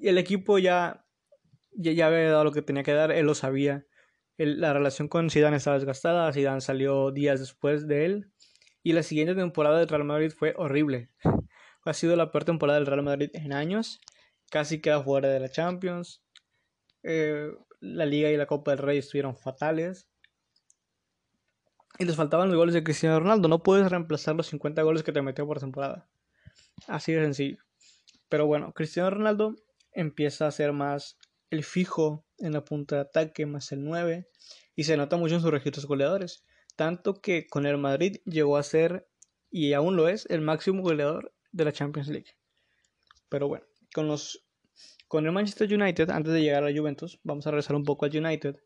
el 0.00 0.18
equipo 0.18 0.58
ya, 0.58 1.06
ya, 1.72 2.06
había 2.06 2.30
dado 2.30 2.44
lo 2.44 2.52
que 2.52 2.62
tenía 2.62 2.84
que 2.84 2.92
dar, 2.92 3.10
él 3.12 3.26
lo 3.26 3.34
sabía. 3.34 3.86
la 4.38 4.72
relación 4.72 5.08
con 5.08 5.30
Zidane 5.30 5.56
estaba 5.56 5.76
desgastada, 5.76 6.32
Zidane 6.32 6.60
salió 6.60 7.10
días 7.10 7.40
después 7.40 7.86
de 7.88 8.04
él 8.06 8.32
y 8.82 8.92
la 8.92 9.02
siguiente 9.02 9.34
temporada 9.34 9.78
del 9.78 9.88
Real 9.88 10.04
Madrid 10.04 10.30
fue 10.30 10.54
horrible. 10.56 11.10
Ha 11.86 11.92
sido 11.92 12.16
la 12.16 12.30
peor 12.30 12.44
temporada 12.44 12.78
del 12.78 12.86
Real 12.86 13.02
Madrid 13.02 13.28
en 13.34 13.52
años. 13.52 14.00
Casi 14.50 14.80
queda 14.80 15.02
fuera 15.02 15.28
de 15.28 15.38
la 15.38 15.50
Champions. 15.50 16.24
Eh, 17.02 17.50
la 17.80 18.06
Liga 18.06 18.30
y 18.30 18.38
la 18.38 18.46
Copa 18.46 18.70
del 18.70 18.78
Rey 18.78 18.96
estuvieron 18.96 19.36
fatales. 19.36 20.08
Y 21.98 22.04
les 22.04 22.16
faltaban 22.16 22.48
los 22.48 22.56
goles 22.56 22.74
de 22.74 22.82
Cristiano 22.82 23.20
Ronaldo. 23.20 23.48
No 23.48 23.62
puedes 23.62 23.90
reemplazar 23.90 24.34
los 24.34 24.48
50 24.48 24.82
goles 24.82 25.02
que 25.02 25.12
te 25.12 25.22
metió 25.22 25.46
por 25.46 25.60
temporada. 25.60 26.08
Así 26.88 27.12
de 27.12 27.22
sencillo. 27.22 27.58
Pero 28.28 28.46
bueno, 28.46 28.72
Cristiano 28.72 29.10
Ronaldo 29.10 29.54
empieza 29.92 30.46
a 30.46 30.50
ser 30.50 30.72
más 30.72 31.18
el 31.50 31.62
fijo 31.62 32.24
en 32.38 32.52
la 32.52 32.64
punta 32.64 32.96
de 32.96 33.02
ataque, 33.02 33.46
más 33.46 33.70
el 33.72 33.84
9. 33.84 34.28
Y 34.74 34.84
se 34.84 34.96
nota 34.96 35.16
mucho 35.16 35.36
en 35.36 35.40
sus 35.40 35.50
registros 35.50 35.86
goleadores 35.86 36.44
tanto 36.76 37.20
que 37.20 37.46
con 37.46 37.66
el 37.66 37.78
Madrid 37.78 38.18
llegó 38.24 38.56
a 38.56 38.62
ser, 38.62 39.08
y 39.50 39.72
aún 39.72 39.96
lo 39.96 40.08
es, 40.08 40.26
el 40.30 40.40
máximo 40.40 40.82
goleador 40.82 41.32
de 41.52 41.64
la 41.64 41.72
Champions 41.72 42.08
League. 42.08 42.36
Pero 43.28 43.48
bueno, 43.48 43.64
con 43.94 44.08
los 44.08 44.44
con 45.08 45.26
el 45.26 45.32
Manchester 45.32 45.72
United, 45.72 46.10
antes 46.10 46.32
de 46.32 46.42
llegar 46.42 46.64
a 46.64 46.72
Juventus, 46.74 47.20
vamos 47.22 47.46
a 47.46 47.50
regresar 47.50 47.76
un 47.76 47.84
poco 47.84 48.04
al 48.04 48.16
United 48.16 48.56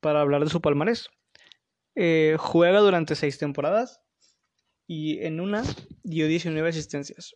para 0.00 0.20
hablar 0.20 0.42
de 0.42 0.50
su 0.50 0.60
palmarés. 0.60 1.08
Eh, 2.00 2.36
juega 2.38 2.78
durante 2.78 3.16
seis 3.16 3.38
temporadas 3.38 4.00
y 4.86 5.18
en 5.24 5.40
una 5.40 5.64
dio 6.04 6.28
19 6.28 6.68
asistencias. 6.68 7.34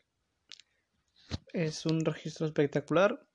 Es 1.53 1.85
un 1.85 2.05
registro 2.05 2.47
espectacular. 2.47 3.27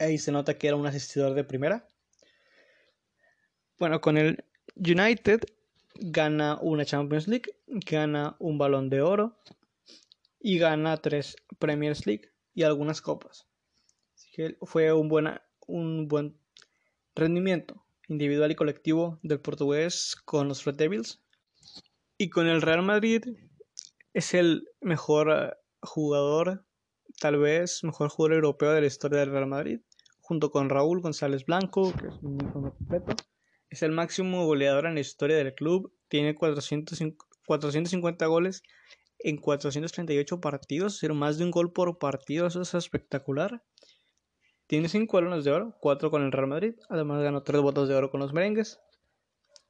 Ahí 0.00 0.18
se 0.18 0.32
nota 0.32 0.58
que 0.58 0.66
era 0.66 0.74
un 0.74 0.84
asistidor 0.84 1.34
de 1.34 1.44
primera. 1.44 1.86
Bueno, 3.78 4.00
con 4.00 4.18
el 4.18 4.44
United 4.74 5.44
gana 5.94 6.58
una 6.60 6.84
Champions 6.84 7.28
League, 7.28 7.54
gana 7.68 8.34
un 8.40 8.58
balón 8.58 8.90
de 8.90 9.00
oro 9.00 9.38
y 10.40 10.58
gana 10.58 10.96
tres 10.96 11.36
Premiers 11.60 12.04
League 12.04 12.32
y 12.52 12.64
algunas 12.64 13.00
copas. 13.00 13.46
Así 14.16 14.28
que 14.32 14.56
fue 14.62 14.92
un, 14.92 15.38
un 15.68 16.08
buen 16.08 16.36
rendimiento 17.14 17.81
individual 18.08 18.50
y 18.50 18.54
colectivo 18.54 19.18
del 19.22 19.40
portugués 19.40 20.16
con 20.24 20.48
los 20.48 20.64
Red 20.64 20.76
Devils. 20.76 21.22
Y 22.18 22.30
con 22.30 22.46
el 22.46 22.62
Real 22.62 22.82
Madrid 22.82 23.24
es 24.12 24.34
el 24.34 24.68
mejor 24.80 25.30
eh, 25.30 25.52
jugador, 25.80 26.64
tal 27.20 27.38
vez 27.38 27.82
mejor 27.84 28.08
jugador 28.08 28.36
europeo 28.36 28.72
de 28.72 28.80
la 28.80 28.86
historia 28.86 29.20
del 29.20 29.30
Real 29.30 29.46
Madrid, 29.46 29.80
junto 30.20 30.50
con 30.50 30.68
Raúl 30.68 31.00
González 31.00 31.44
Blanco, 31.44 31.92
que 31.92 32.08
es 32.08 32.14
un 32.22 32.38
completo. 32.38 33.14
Es 33.70 33.82
el 33.82 33.92
máximo 33.92 34.44
goleador 34.44 34.86
en 34.86 34.94
la 34.94 35.00
historia 35.00 35.36
del 35.36 35.54
club, 35.54 35.92
tiene 36.08 36.34
450 36.34 38.26
goles 38.26 38.62
en 39.18 39.38
438 39.38 40.40
partidos, 40.40 40.94
decir, 40.94 41.14
más 41.14 41.38
de 41.38 41.44
un 41.44 41.50
gol 41.50 41.72
por 41.72 41.98
partido, 41.98 42.46
eso 42.46 42.60
es 42.60 42.74
espectacular. 42.74 43.62
Tiene 44.72 44.88
5 44.88 45.18
balones 45.18 45.44
de 45.44 45.50
oro, 45.50 45.76
4 45.80 46.10
con 46.10 46.22
el 46.22 46.32
Real 46.32 46.46
Madrid, 46.46 46.72
además 46.88 47.22
ganó 47.22 47.42
3 47.42 47.60
botas 47.60 47.88
de 47.90 47.94
oro 47.94 48.10
con 48.10 48.20
los 48.20 48.32
merengues. 48.32 48.80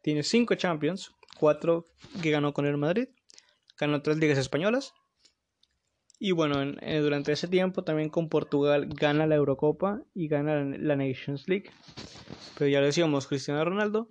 Tiene 0.01 0.23
5 0.23 0.55
Champions, 0.55 1.11
4 1.41 1.89
que 2.23 2.31
ganó 2.31 2.53
con 2.53 2.67
el 2.67 2.77
Madrid, 2.77 3.09
ganó 3.77 4.01
3 4.01 4.19
ligas 4.19 4.39
españolas. 4.39 4.95
Y 6.21 6.31
bueno, 6.31 6.63
eh, 6.83 7.01
durante 7.01 7.33
ese 7.33 7.49
tiempo 7.49 7.83
también 7.83 8.11
con 8.11 8.29
Portugal 8.29 8.87
gana 8.91 9.27
la 9.27 9.35
Eurocopa 9.35 10.05
y 10.15 10.29
gana 10.29 10.63
la 10.63 10.95
Nations 10.95 11.49
League. 11.49 11.73
Pero 12.57 12.71
ya 12.71 12.79
lo 12.79 12.87
decíamos, 12.87 13.27
Cristiano 13.27 13.65
Ronaldo, 13.65 14.09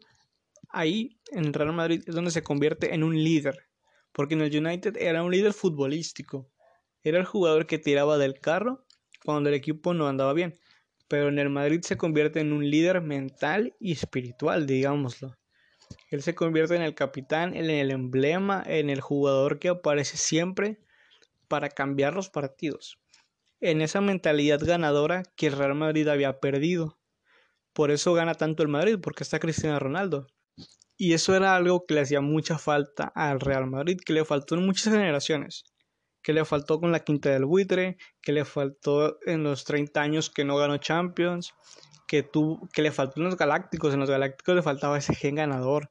ahí 0.68 1.22
en 1.32 1.46
el 1.46 1.54
Real 1.54 1.72
Madrid 1.72 2.04
es 2.06 2.16
donde 2.16 2.32
se 2.32 2.44
convierte 2.44 2.94
en 2.94 3.06
un 3.06 3.16
líder 3.16 3.70
porque 4.12 4.34
en 4.34 4.42
el 4.42 4.54
United 4.54 4.98
era 4.98 5.24
un 5.24 5.32
líder 5.32 5.54
futbolístico. 5.54 6.52
Era 7.02 7.18
el 7.18 7.26
jugador 7.26 7.66
que 7.66 7.80
tiraba 7.80 8.18
del 8.18 8.42
carro 8.42 8.86
cuando 9.24 9.48
el 9.48 9.56
equipo 9.56 9.94
no 9.94 10.10
andaba 10.10 10.34
bien. 10.34 10.60
Pero 11.12 11.28
en 11.28 11.40
el 11.40 11.50
Madrid 11.50 11.82
se 11.84 11.98
convierte 11.98 12.40
en 12.40 12.54
un 12.54 12.70
líder 12.72 13.02
mental 13.02 13.76
y 13.82 13.92
espiritual, 13.92 14.66
digámoslo. 14.66 15.38
Él 16.10 16.22
se 16.22 16.36
convierte 16.36 16.78
en 16.78 16.84
el 16.84 16.96
capitán, 16.96 17.54
en 17.54 17.70
el 17.70 17.92
emblema, 17.92 18.64
en 18.66 18.90
el 18.90 19.02
jugador 19.02 19.60
que 19.60 19.68
aparece 19.68 20.16
siempre 20.16 20.80
para 21.50 21.68
cambiar 21.68 22.14
los 22.14 22.30
partidos. 22.30 22.98
En 23.60 23.82
esa 23.82 24.00
mentalidad 24.00 24.62
ganadora 24.64 25.24
que 25.36 25.48
el 25.48 25.58
Real 25.58 25.76
Madrid 25.76 26.08
había 26.08 26.40
perdido. 26.40 26.98
Por 27.74 27.92
eso 27.92 28.14
gana 28.14 28.36
tanto 28.36 28.64
el 28.64 28.70
Madrid, 28.70 28.98
porque 29.04 29.26
está 29.26 29.38
Cristiano 29.38 29.80
Ronaldo. 29.80 30.28
Y 30.96 31.12
eso 31.12 31.36
era 31.36 31.58
algo 31.58 31.86
que 31.86 31.96
le 31.96 32.00
hacía 32.00 32.22
mucha 32.22 32.58
falta 32.58 33.12
al 33.14 33.42
Real 33.42 33.68
Madrid, 33.68 34.00
que 34.00 34.14
le 34.14 34.24
faltó 34.24 34.56
en 34.56 34.66
muchas 34.66 34.94
generaciones. 34.94 35.66
Que 36.22 36.34
le 36.34 36.46
faltó 36.46 36.80
con 36.80 36.92
la 36.92 37.00
quinta 37.00 37.30
del 37.30 37.46
buitre, 37.46 37.98
que 38.22 38.32
le 38.32 38.46
faltó 38.46 39.18
en 39.26 39.44
los 39.44 39.64
30 39.66 40.02
años 40.02 40.30
que 40.30 40.46
no 40.46 40.58
ganó 40.58 40.78
Champions, 40.78 41.54
que, 42.08 42.30
que 42.74 42.82
le 42.82 42.92
faltó 42.92 43.20
en 43.20 43.26
los 43.26 43.38
Galácticos. 43.38 43.94
En 43.94 44.00
los 44.00 44.10
Galácticos 44.10 44.56
le 44.56 44.62
faltaba 44.62 44.98
ese 44.98 45.16
gen 45.16 45.36
ganador 45.36 45.90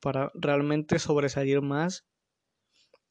para 0.00 0.30
realmente 0.34 0.98
sobresalir 0.98 1.60
más. 1.60 2.06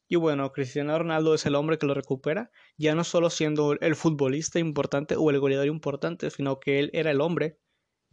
Y 0.08 0.16
bueno, 0.16 0.52
Cristiano 0.52 0.98
Ronaldo 0.98 1.34
es 1.34 1.46
el 1.46 1.56
hombre 1.56 1.78
que 1.78 1.88
lo 1.88 1.94
recupera, 1.94 2.52
ya 2.78 2.94
no 2.94 3.04
solo 3.04 3.30
siendo 3.30 3.74
el 3.80 3.96
futbolista 3.96 4.60
importante 4.60 5.16
o 5.18 5.30
el 5.32 5.40
goleador 5.40 5.68
importante, 5.68 6.30
sino 6.30 6.60
que 6.60 6.80
él 6.80 6.92
era 6.94 7.10
el 7.10 7.20
hombre, 7.20 7.58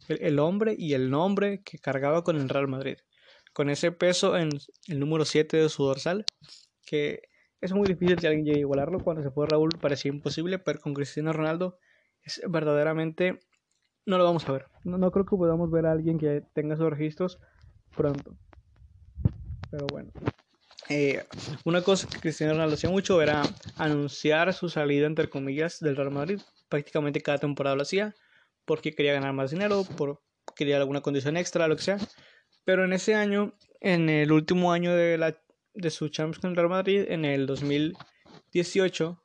el 0.09 0.39
hombre 0.39 0.75
y 0.79 0.95
el 0.95 1.11
nombre 1.11 1.63
que 1.63 1.79
cargaba 1.79 2.25
con 2.25 2.37
el 2.37 2.49
Real 2.49 2.69
Madrid 2.69 2.97
con 3.53 3.71
ese 3.71 3.93
peso 3.93 4.37
en 4.37 4.51
el 4.87 5.01
número 5.01 5.25
7 5.25 5.57
de 5.57 5.69
su 5.69 5.85
dorsal, 5.85 6.25
que 6.85 7.23
es 7.61 7.73
muy 7.73 7.87
difícil 7.87 8.17
que 8.17 8.27
alguien 8.27 8.45
llegue 8.45 8.59
a 8.59 8.61
igualarlo. 8.61 9.01
Cuando 9.01 9.23
se 9.23 9.31
fue 9.31 9.47
Raúl 9.47 9.71
parecía 9.81 10.11
imposible, 10.11 10.59
pero 10.59 10.81
con 10.81 10.95
Cristiano 10.95 11.33
Ronaldo 11.33 11.79
es 12.23 12.41
verdaderamente... 12.49 13.41
No 14.07 14.17
lo 14.17 14.25
vamos 14.25 14.49
a 14.49 14.53
ver. 14.53 14.67
No, 14.85 15.11
creo 15.11 15.27
que 15.27 15.37
podamos 15.37 15.71
ver 15.71 15.87
a 15.87 15.93
alguien 15.93 16.19
que 16.19 16.43
tenga 16.55 16.75
esos 16.75 16.91
registros 16.91 17.39
pronto. 17.95 18.35
Pero 19.71 19.87
bueno. 19.89 20.11
Eh, 20.89 21.23
una 21.65 21.83
cosa 21.83 22.09
que 22.09 22.19
Cristiano 22.19 22.55
Ronaldo 22.55 22.75
hacía 22.75 22.91
mucho 22.91 23.21
era 23.21 23.43
anunciar 23.77 24.53
su 24.55 24.69
salida, 24.69 25.07
entre 25.07 25.29
comillas, 25.29 25.81
del 25.81 25.97
Real 25.97 26.11
Madrid. 26.11 26.41
Prácticamente 26.69 27.21
cada 27.21 27.39
temporada 27.39 27.77
lo 27.77 27.83
hacía 27.83 28.15
porque 28.65 28.93
quería 28.93 29.13
ganar 29.13 29.33
más 29.33 29.51
dinero, 29.51 29.85
por 29.97 30.21
quería 30.55 30.77
alguna 30.77 31.01
condición 31.01 31.37
extra, 31.37 31.69
lo 31.69 31.77
que 31.77 31.83
sea. 31.83 31.99
Pero 32.65 32.85
en 32.85 32.93
ese 32.93 33.15
año, 33.15 33.55
en 33.81 34.09
el 34.09 34.33
último 34.33 34.73
año 34.73 34.95
de, 34.95 35.19
la, 35.19 35.37
de 35.75 35.91
su 35.91 36.09
Champions 36.09 36.41
con 36.41 36.55
Real 36.55 36.69
Madrid, 36.69 37.05
en 37.09 37.25
el 37.25 37.47
2018, 37.47 39.23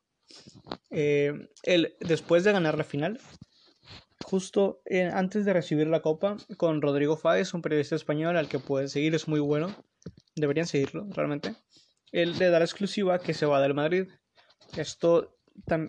eh, 0.92 1.50
después 2.00 2.44
de 2.44 2.52
ganar 2.52 2.78
la 2.78 2.84
final, 2.84 3.20
justo 4.24 4.82
antes 5.14 5.46
de 5.46 5.54
recibir 5.54 5.88
la 5.88 6.02
copa, 6.02 6.38
con 6.58 6.82
Rodrigo 6.82 7.18
Fáez, 7.18 7.54
un 7.54 7.62
periodista 7.62 7.96
español 7.96 8.38
al 8.38 8.48
que 8.48 8.60
pueden 8.60 8.90
seguir, 8.90 9.14
es 9.16 9.28
muy 9.28 9.40
bueno, 9.40 9.76
deberían 10.36 10.68
seguirlo 10.68 11.08
realmente. 11.12 11.56
Él 12.12 12.38
le 12.38 12.50
da 12.50 12.60
la 12.60 12.66
exclusiva 12.66 13.20
que 13.20 13.34
se 13.34 13.46
va 13.46 13.62
del 13.62 13.74
Madrid. 13.74 14.08
Esto, 14.78 15.38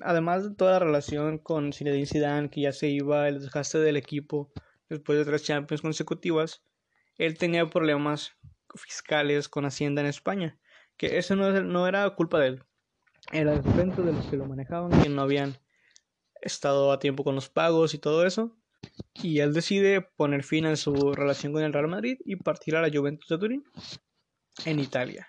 además 0.02 0.44
de 0.44 0.54
toda 0.54 0.72
la 0.72 0.78
relación 0.80 1.38
con 1.38 1.72
Zinedine 1.72 2.06
Zidane, 2.06 2.50
que 2.50 2.62
ya 2.62 2.72
se 2.72 2.88
iba, 2.88 3.28
el 3.28 3.40
desgaste 3.40 3.78
del 3.78 3.96
equipo 3.96 4.52
después 4.88 5.18
de 5.18 5.24
tres 5.24 5.44
Champions 5.44 5.82
consecutivas, 5.82 6.62
él 7.18 7.38
tenía 7.38 7.66
problemas 7.66 8.32
fiscales 8.76 9.48
con 9.48 9.64
Hacienda 9.64 10.00
en 10.02 10.08
España, 10.08 10.58
que 10.96 11.18
eso 11.18 11.36
no, 11.36 11.50
no 11.62 11.86
era 11.86 12.08
culpa 12.10 12.38
de 12.38 12.48
él, 12.48 12.64
era 13.32 13.54
el 13.54 13.62
frente 13.62 14.02
de 14.02 14.12
los 14.12 14.26
que 14.26 14.36
lo 14.36 14.46
manejaban, 14.46 15.02
que 15.02 15.08
no 15.08 15.22
habían 15.22 15.58
estado 16.40 16.92
a 16.92 16.98
tiempo 16.98 17.24
con 17.24 17.34
los 17.34 17.48
pagos 17.48 17.94
y 17.94 17.98
todo 17.98 18.24
eso. 18.26 18.56
Y 19.14 19.40
él 19.40 19.52
decide 19.52 20.00
poner 20.00 20.44
fin 20.44 20.66
a 20.66 20.76
su 20.76 21.12
relación 21.12 21.52
con 21.52 21.62
el 21.62 21.72
Real 21.72 21.88
Madrid 21.88 22.18
y 22.24 22.36
partir 22.36 22.76
a 22.76 22.82
la 22.82 22.90
Juventus 22.92 23.28
de 23.28 23.38
Turín 23.38 23.64
en 24.64 24.78
Italia, 24.78 25.28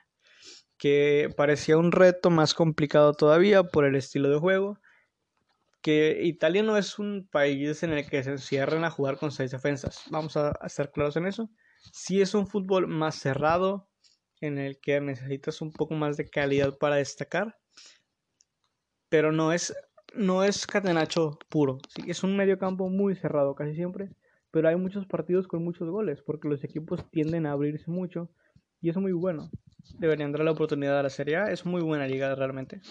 que 0.77 1.33
parecía 1.35 1.77
un 1.77 1.91
reto 1.91 2.29
más 2.29 2.53
complicado 2.53 3.13
todavía 3.13 3.63
por 3.63 3.85
el 3.85 3.95
estilo 3.95 4.29
de 4.29 4.37
juego, 4.37 4.79
que 5.81 6.19
Italia 6.23 6.63
no 6.63 6.77
es 6.77 6.99
un 6.99 7.27
país 7.31 7.81
en 7.81 7.93
el 7.93 8.07
que 8.07 8.23
se 8.23 8.31
encierren 8.31 8.83
a 8.83 8.91
jugar 8.91 9.17
con 9.17 9.31
seis 9.31 9.51
defensas, 9.51 10.03
vamos 10.09 10.37
a 10.37 10.51
estar 10.65 10.91
claros 10.91 11.15
en 11.15 11.25
eso. 11.25 11.49
Si 11.91 12.21
es 12.21 12.33
un 12.33 12.47
fútbol 12.47 12.87
más 12.87 13.15
cerrado, 13.15 13.87
en 14.41 14.57
el 14.57 14.79
que 14.79 14.99
necesitas 15.01 15.61
un 15.61 15.71
poco 15.71 15.95
más 15.95 16.17
de 16.17 16.29
calidad 16.29 16.77
para 16.77 16.95
destacar, 16.95 17.57
pero 19.09 19.31
no 19.31 19.53
es, 19.53 19.75
no 20.13 20.43
es 20.43 20.67
catenacho 20.67 21.39
puro. 21.49 21.79
es 22.05 22.23
un 22.23 22.35
medio 22.35 22.59
campo 22.59 22.89
muy 22.89 23.15
cerrado 23.15 23.55
casi 23.55 23.75
siempre, 23.75 24.09
pero 24.51 24.69
hay 24.69 24.75
muchos 24.75 25.05
partidos 25.05 25.47
con 25.47 25.63
muchos 25.63 25.89
goles, 25.89 26.21
porque 26.21 26.47
los 26.47 26.63
equipos 26.63 27.09
tienden 27.09 27.45
a 27.45 27.51
abrirse 27.51 27.89
mucho 27.89 28.29
y 28.81 28.89
es 28.89 28.97
muy 28.97 29.11
bueno. 29.11 29.49
Deberían 29.99 30.31
dar 30.31 30.43
la 30.43 30.51
oportunidad 30.51 30.99
a 30.99 31.03
la 31.03 31.09
Serie 31.09 31.37
A, 31.37 31.51
es 31.51 31.65
muy 31.65 31.81
buena 31.81 32.07
liga 32.07 32.33
realmente. 32.35 32.81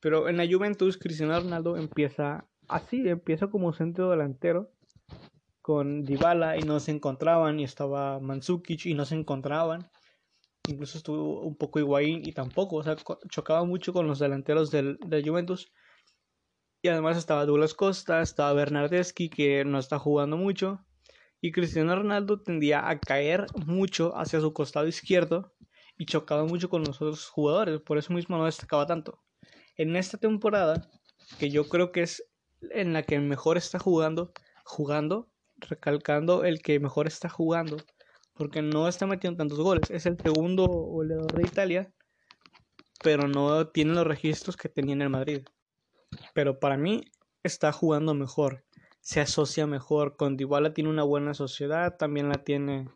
Pero 0.00 0.28
en 0.28 0.36
la 0.36 0.46
Juventus, 0.50 0.98
Cristiano 0.98 1.38
Ronaldo 1.38 1.76
empieza 1.76 2.46
así, 2.68 3.08
empieza 3.08 3.46
como 3.48 3.72
centro 3.72 4.10
delantero 4.10 4.72
con 5.62 6.04
Dybala 6.04 6.58
y 6.58 6.62
no 6.64 6.80
se 6.80 6.90
encontraban 6.90 7.60
y 7.60 7.64
estaba 7.64 8.20
Mandzukic 8.20 8.86
y 8.86 8.94
no 8.94 9.04
se 9.04 9.14
encontraban. 9.14 9.90
Incluso 10.66 10.98
estuvo 10.98 11.40
un 11.40 11.56
poco 11.56 11.78
Higuaín 11.78 12.22
y 12.24 12.32
tampoco, 12.32 12.76
o 12.76 12.82
sea, 12.82 12.96
chocaba 13.30 13.64
mucho 13.64 13.92
con 13.92 14.06
los 14.06 14.18
delanteros 14.18 14.70
del, 14.70 14.98
de 15.06 15.22
Juventus. 15.24 15.72
Y 16.82 16.88
además 16.88 17.16
estaba 17.16 17.46
Douglas 17.46 17.74
Costa, 17.74 18.20
estaba 18.20 18.52
Bernardeschi 18.52 19.28
que 19.30 19.64
no 19.64 19.78
está 19.78 19.98
jugando 19.98 20.36
mucho. 20.36 20.84
Y 21.40 21.52
Cristiano 21.52 21.96
Ronaldo 21.96 22.40
tendía 22.42 22.88
a 22.88 22.98
caer 23.00 23.46
mucho 23.66 24.16
hacia 24.16 24.40
su 24.40 24.52
costado 24.52 24.86
izquierdo 24.86 25.54
y 25.98 26.06
chocaba 26.06 26.44
mucho 26.44 26.68
con 26.68 26.84
los 26.84 27.00
otros 27.02 27.28
jugadores, 27.28 27.80
por 27.80 27.98
eso 27.98 28.12
mismo 28.12 28.36
no 28.36 28.44
destacaba 28.44 28.86
tanto. 28.86 29.22
En 29.76 29.96
esta 29.96 30.18
temporada, 30.18 30.88
que 31.38 31.50
yo 31.50 31.68
creo 31.68 31.92
que 31.92 32.02
es 32.02 32.24
en 32.70 32.92
la 32.92 33.02
que 33.02 33.18
mejor 33.18 33.56
está 33.56 33.78
jugando, 33.78 34.32
jugando, 34.64 35.31
recalcando 35.68 36.44
el 36.44 36.60
que 36.62 36.80
mejor 36.80 37.06
está 37.06 37.28
jugando, 37.28 37.76
porque 38.34 38.62
no 38.62 38.88
está 38.88 39.06
metiendo 39.06 39.38
tantos 39.38 39.60
goles. 39.60 39.90
Es 39.90 40.06
el 40.06 40.18
segundo 40.18 40.66
goleador 40.66 41.36
de 41.36 41.44
Italia, 41.44 41.92
pero 43.02 43.28
no 43.28 43.68
tiene 43.68 43.94
los 43.94 44.06
registros 44.06 44.56
que 44.56 44.68
tenía 44.68 44.94
en 44.94 45.02
el 45.02 45.10
Madrid. 45.10 45.42
Pero 46.34 46.60
para 46.60 46.76
mí 46.76 47.02
está 47.42 47.72
jugando 47.72 48.14
mejor, 48.14 48.64
se 49.00 49.20
asocia 49.20 49.66
mejor. 49.66 50.16
Con 50.16 50.36
Dybala 50.36 50.74
tiene 50.74 50.90
una 50.90 51.02
buena 51.02 51.34
sociedad, 51.34 51.96
también 51.96 52.28
la 52.28 52.44
tiene 52.44 52.88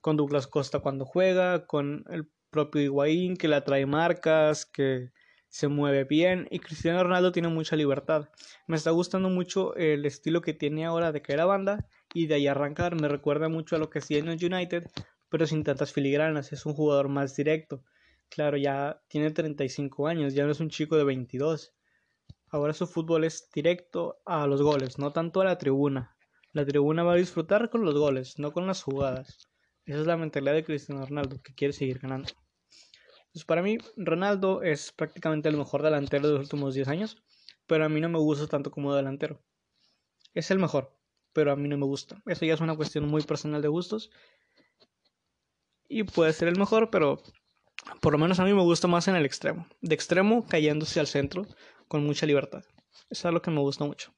con 0.00 0.16
Douglas 0.16 0.46
Costa 0.46 0.80
cuando 0.80 1.04
juega, 1.04 1.66
con 1.66 2.04
el 2.10 2.30
propio 2.50 2.82
Higuaín 2.82 3.36
que 3.36 3.48
le 3.48 3.60
trae 3.60 3.86
marcas, 3.86 4.66
que 4.66 5.10
se 5.50 5.66
mueve 5.66 6.04
bien 6.04 6.46
y 6.50 6.60
Cristiano 6.60 7.02
Ronaldo 7.02 7.32
tiene 7.32 7.48
mucha 7.48 7.74
libertad. 7.74 8.28
Me 8.68 8.76
está 8.76 8.92
gustando 8.92 9.28
mucho 9.28 9.74
el 9.74 10.06
estilo 10.06 10.42
que 10.42 10.54
tiene 10.54 10.86
ahora 10.86 11.10
de 11.10 11.22
caer 11.22 11.40
a 11.40 11.44
banda 11.44 11.88
y 12.14 12.28
de 12.28 12.36
ahí 12.36 12.46
arrancar. 12.46 12.98
Me 12.98 13.08
recuerda 13.08 13.48
mucho 13.48 13.74
a 13.74 13.80
lo 13.80 13.90
que 13.90 13.98
hacía 13.98 14.18
en 14.18 14.28
el 14.28 14.42
United, 14.42 14.84
pero 15.28 15.46
sin 15.46 15.64
tantas 15.64 15.92
filigranas. 15.92 16.52
Es 16.52 16.66
un 16.66 16.74
jugador 16.74 17.08
más 17.08 17.34
directo. 17.34 17.82
Claro, 18.28 18.56
ya 18.56 19.02
tiene 19.08 19.32
35 19.32 20.06
años, 20.06 20.34
ya 20.34 20.44
no 20.46 20.52
es 20.52 20.60
un 20.60 20.70
chico 20.70 20.96
de 20.96 21.02
22. 21.02 21.74
Ahora 22.50 22.72
su 22.72 22.86
fútbol 22.86 23.24
es 23.24 23.50
directo 23.52 24.20
a 24.24 24.46
los 24.46 24.62
goles, 24.62 24.98
no 24.98 25.12
tanto 25.12 25.40
a 25.40 25.44
la 25.44 25.58
tribuna. 25.58 26.16
La 26.52 26.64
tribuna 26.64 27.02
va 27.02 27.14
a 27.14 27.16
disfrutar 27.16 27.70
con 27.70 27.84
los 27.84 27.94
goles, 27.94 28.38
no 28.38 28.52
con 28.52 28.68
las 28.68 28.84
jugadas. 28.84 29.48
Esa 29.84 30.00
es 30.00 30.06
la 30.06 30.16
mentalidad 30.16 30.54
de 30.54 30.64
Cristiano 30.64 31.04
Ronaldo, 31.04 31.42
que 31.42 31.54
quiere 31.54 31.72
seguir 31.72 31.98
ganando. 31.98 32.28
Pues 33.32 33.44
para 33.44 33.62
mí, 33.62 33.78
Ronaldo 33.96 34.62
es 34.62 34.92
prácticamente 34.92 35.48
el 35.48 35.56
mejor 35.56 35.82
delantero 35.82 36.26
de 36.26 36.34
los 36.34 36.42
últimos 36.42 36.74
10 36.74 36.88
años, 36.88 37.22
pero 37.66 37.84
a 37.84 37.88
mí 37.88 38.00
no 38.00 38.08
me 38.08 38.18
gusta 38.18 38.46
tanto 38.48 38.70
como 38.70 38.94
delantero. 38.94 39.40
Es 40.34 40.50
el 40.50 40.58
mejor, 40.58 40.96
pero 41.32 41.52
a 41.52 41.56
mí 41.56 41.68
no 41.68 41.78
me 41.78 41.86
gusta. 41.86 42.20
Eso 42.26 42.44
ya 42.44 42.54
es 42.54 42.60
una 42.60 42.76
cuestión 42.76 43.06
muy 43.06 43.22
personal 43.22 43.62
de 43.62 43.68
gustos. 43.68 44.10
Y 45.88 46.02
puede 46.04 46.32
ser 46.32 46.48
el 46.48 46.58
mejor, 46.58 46.90
pero 46.90 47.22
por 48.00 48.12
lo 48.12 48.18
menos 48.18 48.40
a 48.40 48.44
mí 48.44 48.52
me 48.52 48.62
gusta 48.62 48.88
más 48.88 49.08
en 49.08 49.16
el 49.16 49.24
extremo. 49.24 49.66
De 49.80 49.94
extremo 49.94 50.46
cayéndose 50.46 51.00
al 51.00 51.06
centro 51.06 51.46
con 51.88 52.04
mucha 52.04 52.26
libertad. 52.26 52.64
Eso 53.08 53.28
es 53.28 53.34
lo 53.34 53.42
que 53.42 53.50
me 53.50 53.60
gusta 53.60 53.84
mucho. 53.84 54.12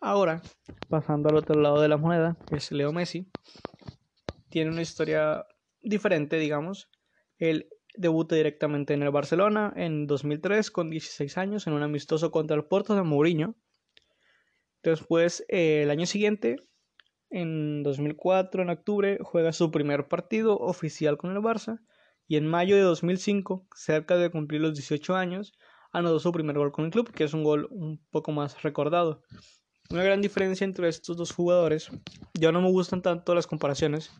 Ahora, 0.00 0.42
pasando 0.88 1.28
al 1.28 1.36
otro 1.36 1.60
lado 1.60 1.80
de 1.80 1.88
la 1.88 1.96
moneda, 1.96 2.36
es 2.50 2.70
Leo 2.70 2.92
Messi, 2.92 3.30
tiene 4.50 4.70
una 4.70 4.82
historia 4.82 5.46
diferente, 5.80 6.38
digamos. 6.38 6.88
Él 7.38 7.68
debuta 7.96 8.36
directamente 8.36 8.94
en 8.94 9.02
el 9.02 9.10
Barcelona 9.10 9.72
en 9.76 10.06
2003 10.06 10.70
con 10.70 10.90
16 10.90 11.38
años 11.38 11.66
en 11.66 11.72
un 11.72 11.82
amistoso 11.82 12.30
contra 12.30 12.56
el 12.56 12.64
Porto 12.64 12.94
de 12.94 13.02
Mourinho. 13.02 13.54
Después, 14.82 15.44
eh, 15.48 15.82
el 15.82 15.90
año 15.90 16.06
siguiente, 16.06 16.56
en 17.30 17.82
2004, 17.82 18.62
en 18.62 18.70
octubre, 18.70 19.18
juega 19.22 19.52
su 19.52 19.70
primer 19.70 20.08
partido 20.08 20.56
oficial 20.56 21.16
con 21.16 21.32
el 21.32 21.42
Barça 21.42 21.80
y 22.28 22.36
en 22.36 22.46
mayo 22.46 22.76
de 22.76 22.82
2005, 22.82 23.66
cerca 23.74 24.16
de 24.16 24.30
cumplir 24.30 24.60
los 24.60 24.74
18 24.74 25.14
años, 25.14 25.52
anotó 25.92 26.18
su 26.18 26.32
primer 26.32 26.56
gol 26.56 26.72
con 26.72 26.84
el 26.84 26.90
club, 26.90 27.10
que 27.12 27.24
es 27.24 27.34
un 27.34 27.44
gol 27.44 27.68
un 27.70 28.04
poco 28.10 28.32
más 28.32 28.62
recordado. 28.62 29.22
Una 29.90 30.02
gran 30.02 30.20
diferencia 30.20 30.64
entre 30.64 30.88
estos 30.88 31.16
dos 31.16 31.32
jugadores, 31.32 31.90
ya 32.34 32.50
no 32.50 32.60
me 32.60 32.70
gustan 32.70 33.02
tanto 33.02 33.34
las 33.34 33.46
comparaciones, 33.46 34.10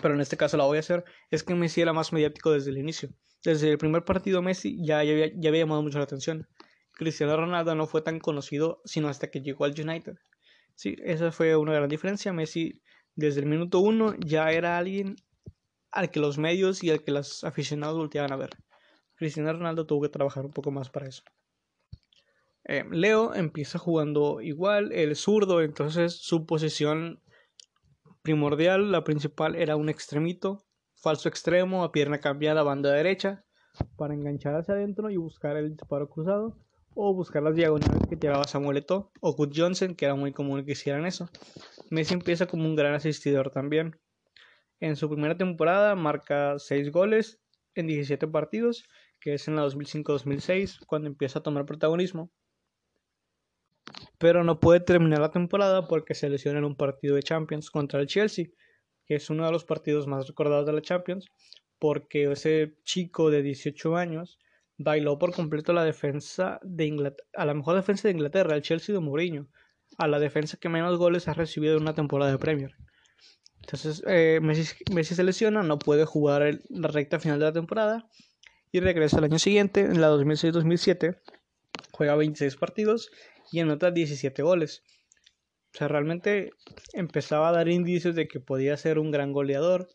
pero 0.00 0.14
en 0.14 0.20
este 0.20 0.36
caso 0.36 0.56
la 0.56 0.64
voy 0.64 0.76
a 0.76 0.80
hacer, 0.80 1.04
es 1.30 1.42
que 1.42 1.54
Messi 1.54 1.80
era 1.80 1.92
más 1.92 2.12
mediático 2.12 2.52
desde 2.52 2.70
el 2.70 2.78
inicio. 2.78 3.10
Desde 3.42 3.70
el 3.70 3.78
primer 3.78 4.04
partido 4.04 4.42
Messi 4.42 4.76
ya, 4.84 5.02
ya, 5.02 5.12
había, 5.12 5.30
ya 5.34 5.48
había 5.48 5.62
llamado 5.62 5.82
mucho 5.82 5.98
la 5.98 6.04
atención. 6.04 6.46
Cristiano 6.92 7.36
Ronaldo 7.36 7.74
no 7.74 7.86
fue 7.86 8.02
tan 8.02 8.18
conocido 8.18 8.82
sino 8.84 9.08
hasta 9.08 9.30
que 9.30 9.40
llegó 9.40 9.64
al 9.64 9.72
United. 9.78 10.16
Sí, 10.74 10.96
esa 11.02 11.32
fue 11.32 11.56
una 11.56 11.72
gran 11.72 11.88
diferencia. 11.88 12.32
Messi 12.32 12.82
desde 13.14 13.40
el 13.40 13.46
minuto 13.46 13.80
uno 13.80 14.14
ya 14.18 14.50
era 14.50 14.78
alguien 14.78 15.16
al 15.90 16.10
que 16.10 16.20
los 16.20 16.38
medios 16.38 16.82
y 16.84 16.90
al 16.90 17.02
que 17.02 17.10
los 17.10 17.44
aficionados 17.44 17.96
volteaban 17.96 18.32
a 18.32 18.36
ver. 18.36 18.50
Cristiano 19.16 19.52
Ronaldo 19.52 19.86
tuvo 19.86 20.02
que 20.02 20.08
trabajar 20.08 20.44
un 20.44 20.52
poco 20.52 20.70
más 20.70 20.88
para 20.88 21.08
eso. 21.08 21.22
Eh, 22.64 22.84
Leo 22.90 23.34
empieza 23.34 23.78
jugando 23.78 24.40
igual, 24.40 24.92
el 24.92 25.16
zurdo, 25.16 25.60
entonces 25.60 26.14
su 26.14 26.46
posición 26.46 27.20
primordial, 28.22 28.92
la 28.92 29.04
principal, 29.04 29.54
era 29.56 29.76
un 29.76 29.88
extremito, 29.88 30.64
falso 30.94 31.28
extremo, 31.28 31.84
a 31.84 31.92
pierna 31.92 32.20
cambiada, 32.20 32.62
banda 32.62 32.92
derecha, 32.92 33.44
para 33.96 34.14
enganchar 34.14 34.54
hacia 34.54 34.74
adentro 34.74 35.10
y 35.10 35.16
buscar 35.16 35.56
el 35.56 35.70
disparo 35.70 36.08
cruzado, 36.08 36.56
o 36.94 37.14
buscar 37.14 37.42
las 37.42 37.54
diagonales 37.54 38.06
que 38.08 38.16
tiraba 38.16 38.44
Samuel 38.44 38.78
Eto'o 38.78 39.10
o 39.20 39.34
Good 39.34 39.52
Johnson, 39.54 39.94
que 39.94 40.04
era 40.04 40.14
muy 40.14 40.32
común 40.32 40.64
que 40.64 40.72
hicieran 40.72 41.06
eso. 41.06 41.28
Messi 41.90 42.14
empieza 42.14 42.46
como 42.46 42.64
un 42.64 42.76
gran 42.76 42.94
asistidor 42.94 43.50
también. 43.50 43.98
En 44.80 44.96
su 44.96 45.08
primera 45.08 45.36
temporada 45.36 45.94
marca 45.94 46.58
6 46.58 46.90
goles 46.90 47.40
en 47.74 47.86
17 47.86 48.26
partidos, 48.28 48.84
que 49.20 49.34
es 49.34 49.46
en 49.48 49.56
la 49.56 49.66
2005-2006, 49.66 50.84
cuando 50.86 51.08
empieza 51.08 51.38
a 51.38 51.42
tomar 51.42 51.66
protagonismo 51.66 52.30
pero 54.18 54.44
no 54.44 54.60
puede 54.60 54.80
terminar 54.80 55.20
la 55.20 55.30
temporada 55.30 55.86
porque 55.88 56.14
se 56.14 56.28
lesiona 56.28 56.58
en 56.58 56.64
un 56.64 56.76
partido 56.76 57.16
de 57.16 57.22
Champions 57.22 57.70
contra 57.70 58.00
el 58.00 58.06
Chelsea, 58.06 58.46
que 59.06 59.16
es 59.16 59.30
uno 59.30 59.46
de 59.46 59.52
los 59.52 59.64
partidos 59.64 60.06
más 60.06 60.26
recordados 60.28 60.66
de 60.66 60.72
la 60.72 60.82
Champions, 60.82 61.26
porque 61.78 62.30
ese 62.30 62.76
chico 62.84 63.30
de 63.30 63.42
18 63.42 63.96
años 63.96 64.38
bailó 64.76 65.18
por 65.18 65.34
completo 65.34 65.72
la 65.72 65.84
defensa 65.84 66.58
de 66.62 66.86
Inglaterra, 66.86 67.28
a 67.34 67.44
la 67.44 67.54
mejor 67.54 67.76
defensa 67.76 68.08
de 68.08 68.12
Inglaterra, 68.12 68.56
el 68.56 68.62
Chelsea 68.62 68.94
de 68.94 69.00
Mourinho, 69.00 69.48
a 69.98 70.06
la 70.08 70.18
defensa 70.18 70.56
que 70.58 70.68
menos 70.68 70.96
goles 70.98 71.28
ha 71.28 71.34
recibido 71.34 71.76
en 71.76 71.82
una 71.82 71.94
temporada 71.94 72.30
de 72.30 72.38
Premier. 72.38 72.74
Entonces 73.60 74.02
eh, 74.06 74.40
Messi, 74.42 75.14
se 75.14 75.24
lesiona, 75.24 75.62
no 75.62 75.78
puede 75.78 76.04
jugar 76.04 76.60
la 76.68 76.88
recta 76.88 77.20
final 77.20 77.38
de 77.38 77.44
la 77.44 77.52
temporada 77.52 78.08
y 78.72 78.80
regresa 78.80 79.18
el 79.18 79.24
año 79.24 79.38
siguiente, 79.38 79.80
en 79.80 80.00
la 80.00 80.10
2006-2007, 80.10 81.18
juega 81.92 82.14
26 82.14 82.56
partidos 82.56 83.10
y 83.50 83.60
anota 83.60 83.90
17 83.90 84.42
goles. 84.42 84.82
O 85.74 85.78
sea, 85.78 85.88
realmente 85.88 86.50
empezaba 86.92 87.48
a 87.48 87.52
dar 87.52 87.68
indicios 87.68 88.14
de 88.14 88.26
que 88.26 88.40
podía 88.40 88.76
ser 88.76 88.98
un 88.98 89.10
gran 89.10 89.32
goleador, 89.32 89.88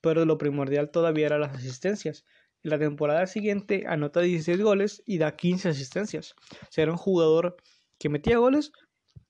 pero 0.00 0.24
lo 0.24 0.38
primordial 0.38 0.90
todavía 0.90 1.26
era 1.26 1.38
las 1.38 1.54
asistencias. 1.54 2.24
En 2.62 2.70
la 2.70 2.78
temporada 2.78 3.26
siguiente 3.26 3.84
anota 3.86 4.20
16 4.20 4.60
goles 4.62 5.02
y 5.06 5.18
da 5.18 5.36
15 5.36 5.68
asistencias. 5.68 6.34
O 6.62 6.66
sea, 6.70 6.82
era 6.82 6.92
un 6.92 6.98
jugador 6.98 7.56
que 7.98 8.08
metía 8.08 8.38
goles, 8.38 8.72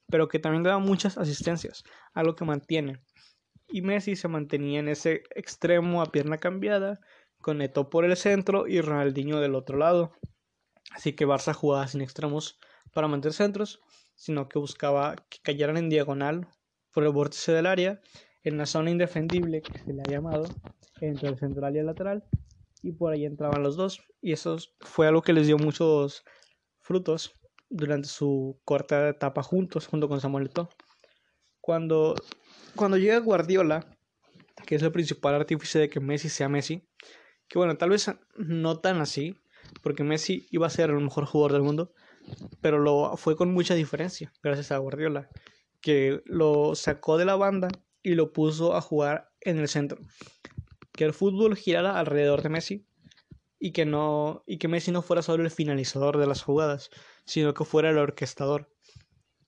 pero 0.08 0.28
que 0.28 0.38
también 0.38 0.62
daba 0.62 0.78
muchas 0.78 1.18
asistencias, 1.18 1.82
algo 2.14 2.34
que 2.34 2.44
mantiene. 2.44 3.00
Y 3.68 3.82
Messi 3.82 4.16
se 4.16 4.28
mantenía 4.28 4.80
en 4.80 4.88
ese 4.88 5.24
extremo 5.34 6.00
a 6.00 6.10
pierna 6.10 6.38
cambiada, 6.38 7.00
con 7.40 7.58
Neto 7.58 7.90
por 7.90 8.04
el 8.04 8.16
centro 8.16 8.66
y 8.66 8.80
Ronaldinho 8.80 9.40
del 9.40 9.54
otro 9.54 9.76
lado. 9.76 10.12
Así 10.90 11.12
que 11.12 11.26
Barça 11.26 11.52
jugaba 11.52 11.86
sin 11.86 12.00
extremos 12.00 12.58
para 12.92 13.08
mantener 13.08 13.32
centros, 13.32 13.80
sino 14.14 14.48
que 14.48 14.58
buscaba 14.58 15.16
que 15.28 15.38
cayeran 15.42 15.76
en 15.76 15.88
diagonal 15.88 16.48
por 16.92 17.04
el 17.04 17.10
vórtice 17.10 17.52
del 17.52 17.66
área, 17.66 18.00
en 18.42 18.58
la 18.58 18.66
zona 18.66 18.90
indefendible 18.90 19.62
que 19.62 19.78
se 19.78 19.92
le 19.92 20.02
ha 20.02 20.10
llamado, 20.10 20.46
entre 21.00 21.28
el 21.28 21.38
central 21.38 21.76
y 21.76 21.78
el 21.78 21.86
lateral, 21.86 22.24
y 22.82 22.92
por 22.92 23.12
ahí 23.12 23.24
entraban 23.24 23.62
los 23.62 23.76
dos. 23.76 24.00
Y 24.20 24.32
eso 24.32 24.56
fue 24.80 25.06
algo 25.06 25.22
que 25.22 25.32
les 25.32 25.46
dio 25.46 25.58
muchos 25.58 26.24
frutos 26.80 27.34
durante 27.68 28.08
su 28.08 28.60
corta 28.64 29.08
etapa 29.08 29.42
juntos, 29.42 29.86
junto 29.86 30.08
con 30.08 30.20
Samuel 30.20 30.46
Eto'o. 30.46 30.68
Cuando, 31.60 32.14
cuando 32.74 32.96
llega 32.96 33.18
Guardiola, 33.18 33.86
que 34.66 34.74
es 34.74 34.82
el 34.82 34.92
principal 34.92 35.34
artífice 35.34 35.78
de 35.78 35.90
que 35.90 36.00
Messi 36.00 36.28
sea 36.28 36.48
Messi, 36.48 36.88
que 37.46 37.58
bueno, 37.58 37.76
tal 37.76 37.90
vez 37.90 38.10
no 38.36 38.80
tan 38.80 39.00
así, 39.00 39.36
porque 39.82 40.02
Messi 40.02 40.46
iba 40.50 40.66
a 40.66 40.70
ser 40.70 40.90
el 40.90 41.00
mejor 41.00 41.26
jugador 41.26 41.52
del 41.52 41.62
mundo, 41.62 41.92
pero 42.60 42.78
lo 42.78 43.16
fue 43.16 43.36
con 43.36 43.52
mucha 43.52 43.74
diferencia, 43.74 44.32
gracias 44.42 44.72
a 44.72 44.78
Guardiola, 44.78 45.28
que 45.80 46.22
lo 46.24 46.74
sacó 46.74 47.18
de 47.18 47.24
la 47.24 47.36
banda 47.36 47.68
y 48.02 48.14
lo 48.14 48.32
puso 48.32 48.74
a 48.74 48.80
jugar 48.80 49.30
en 49.40 49.58
el 49.58 49.68
centro. 49.68 49.98
Que 50.92 51.04
el 51.04 51.12
fútbol 51.12 51.56
girara 51.56 51.98
alrededor 51.98 52.42
de 52.42 52.48
Messi 52.48 52.86
y 53.58 53.72
que 53.72 53.84
no 53.84 54.44
y 54.46 54.58
que 54.58 54.68
Messi 54.68 54.90
no 54.90 55.02
fuera 55.02 55.22
solo 55.22 55.44
el 55.44 55.50
finalizador 55.50 56.18
de 56.18 56.26
las 56.26 56.42
jugadas, 56.42 56.90
sino 57.24 57.54
que 57.54 57.64
fuera 57.64 57.90
el 57.90 57.98
orquestador. 57.98 58.72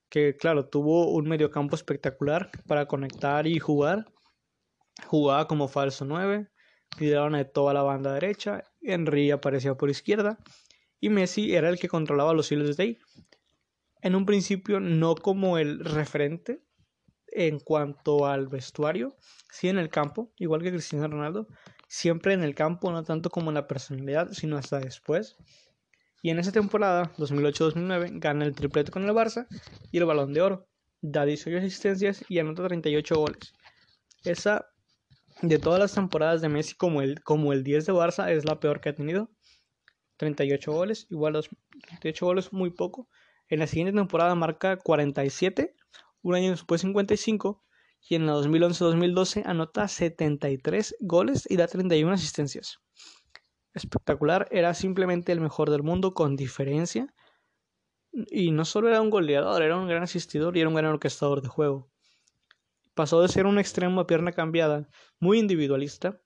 Que 0.09 0.37
claro, 0.37 0.69
tuvo 0.69 1.11
un 1.13 1.29
mediocampo 1.29 1.77
espectacular 1.77 2.51
para 2.67 2.87
conectar 2.87 3.47
y 3.47 3.59
jugar. 3.59 4.13
Jugaba 5.07 5.47
como 5.47 5.69
falso 5.69 6.05
9, 6.05 6.49
lideraban 6.99 7.33
de 7.33 7.45
toda 7.45 7.73
la 7.73 7.83
banda 7.83 8.13
derecha, 8.13 8.65
Henry 8.83 9.31
aparecía 9.31 9.75
por 9.75 9.89
izquierda 9.89 10.39
y 11.01 11.09
Messi 11.09 11.55
era 11.55 11.69
el 11.69 11.79
que 11.79 11.89
controlaba 11.89 12.35
los 12.35 12.53
hilos 12.53 12.77
de 12.77 12.83
ahí. 12.83 12.99
En 14.03 14.15
un 14.15 14.27
principio 14.27 14.81
no 14.81 15.15
como 15.15 15.59
el 15.59 15.85
referente 15.85 16.63
en 17.29 17.61
cuanto 17.61 18.27
al 18.27 18.49
vestuario, 18.49 19.17
sí 19.51 19.69
en 19.69 19.79
el 19.79 19.89
campo, 19.89 20.33
igual 20.37 20.63
que 20.63 20.71
Cristiano 20.71 21.09
Ronaldo, 21.09 21.47
siempre 21.89 22.35
en 22.35 22.43
el 22.43 22.55
campo, 22.55 22.91
no 22.91 23.03
tanto 23.03 23.31
como 23.31 23.51
en 23.51 23.55
la 23.55 23.67
personalidad, 23.67 24.33
sino 24.33 24.57
hasta 24.57 24.81
después. 24.81 25.37
Y 26.23 26.31
en 26.31 26.39
esa 26.39 26.53
temporada, 26.53 27.13
2008-2009, 27.17 28.21
gana 28.21 28.45
el 28.45 28.55
triplete 28.55 28.91
con 28.91 29.05
el 29.05 29.11
Barça 29.11 29.47
y 29.91 29.99
el 29.99 30.05
Balón 30.05 30.33
de 30.33 30.43
Oro. 30.43 30.69
Da 31.01 31.25
18 31.25 31.59
asistencias 31.59 32.25
y 32.29 32.39
anota 32.39 32.67
38 32.67 33.15
goles. 33.15 33.55
Esa, 34.25 34.67
de 35.41 35.59
todas 35.59 35.81
las 35.81 35.95
temporadas 35.95 36.43
de 36.43 36.51
Messi 36.51 36.75
como 36.75 37.01
el, 37.01 37.23
como 37.23 37.53
el 37.55 37.65
10 37.65 37.87
de 37.87 37.93
Barça, 37.93 38.31
es 38.31 38.45
la 38.45 38.61
peor 38.61 38.81
que 38.81 38.91
ha 38.91 38.95
tenido. 38.95 39.31
38 40.21 40.71
goles, 40.71 41.07
igual 41.09 41.33
los 41.33 41.49
38 41.89 42.27
goles 42.27 42.53
muy 42.53 42.71
poco. 42.71 43.09
En 43.49 43.59
la 43.59 43.67
siguiente 43.67 43.95
temporada 43.95 44.35
marca 44.35 44.77
47, 44.77 45.75
un 46.21 46.35
año 46.35 46.51
después 46.51 46.83
55 46.83 47.65
y 48.07 48.17
en 48.17 48.27
la 48.27 48.35
2011-2012 48.35 49.43
anota 49.47 49.89
73 49.89 50.97
goles 51.01 51.47
y 51.49 51.57
da 51.57 51.67
31 51.67 52.13
asistencias. 52.13 52.81
Espectacular, 53.73 54.47
era 54.51 54.75
simplemente 54.75 55.33
el 55.33 55.41
mejor 55.41 55.71
del 55.71 55.83
mundo 55.83 56.13
con 56.13 56.37
diferencia. 56.37 57.15
Y 58.13 58.51
no 58.51 58.67
solo 58.67 58.89
era 58.89 59.01
un 59.01 59.09
goleador, 59.09 59.63
era 59.63 59.79
un 59.79 59.89
gran 59.89 60.03
asistidor 60.03 60.55
y 60.57 60.61
era 60.61 60.69
un 60.69 60.75
gran 60.75 60.93
orquestador 60.93 61.41
de 61.41 61.49
juego. 61.49 61.91
Pasó 62.95 63.23
de 63.23 63.29
ser 63.29 63.47
un 63.47 63.59
extremo 63.59 64.03
a 64.03 64.07
pierna 64.07 64.33
cambiada, 64.33 64.87
muy 65.19 65.39
individualista, 65.39 66.21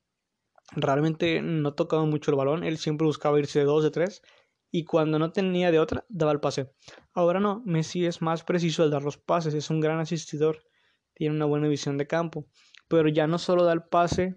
realmente 0.73 1.43
no 1.43 1.75
tocaba 1.75 2.05
mucho 2.05 2.31
el 2.31 2.37
balón, 2.37 2.65
él 2.65 2.79
siempre 2.79 3.07
buscaba 3.07 3.39
irse 3.39 3.61
de 3.61 3.65
dos, 3.65 3.83
de 3.85 3.91
tres 3.91 4.23
y 4.71 4.85
cuando 4.85 5.21
no 5.21 5.31
tenía 5.31 5.71
de 5.71 5.79
otra, 5.79 6.05
daba 6.09 6.33
el 6.33 6.41
pase. 6.41 6.73
Ahora 7.13 7.39
no, 7.39 7.63
Messi 7.65 8.07
es 8.07 8.21
más 8.21 8.43
preciso 8.43 8.83
al 8.83 8.91
dar 8.91 9.05
los 9.05 9.19
pases, 9.19 9.55
es 9.55 9.71
un 9.71 9.81
gran 9.81 10.01
asistidor, 10.01 10.65
tiene 11.15 11.37
una 11.37 11.45
buena 11.45 11.69
visión 11.69 11.97
de 11.97 12.09
campo, 12.09 12.49
pero 12.89 13.09
ya 13.09 13.29
no 13.29 13.39
solo 13.39 13.65
da 13.65 13.73
el 13.73 13.85
pase, 13.85 14.35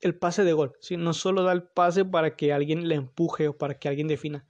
el 0.00 0.18
pase 0.18 0.42
de 0.42 0.52
gol, 0.52 0.72
no 0.98 1.12
solo 1.12 1.44
da 1.44 1.52
el 1.52 1.62
pase 1.62 2.04
para 2.04 2.34
que 2.34 2.52
alguien 2.52 2.88
le 2.88 2.96
empuje 2.96 3.46
o 3.46 3.56
para 3.56 3.78
que 3.78 3.88
alguien 3.88 4.08
defina. 4.08 4.48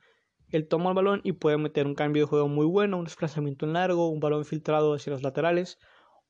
Él 0.49 0.67
toma 0.67 0.91
el 0.91 0.97
balón 0.97 1.21
y 1.25 1.33
puede 1.33 1.59
meter 1.59 1.87
un 1.87 1.95
cambio 1.95 2.23
de 2.23 2.29
juego 2.29 2.49
muy 2.49 2.65
bueno, 2.65 2.97
un 2.97 3.05
desplazamiento 3.05 3.67
en 3.67 3.75
largo, 3.75 4.09
un 4.09 4.21
balón 4.21 4.47
filtrado 4.47 4.95
hacia 4.95 5.13
los 5.13 5.23
laterales 5.23 5.79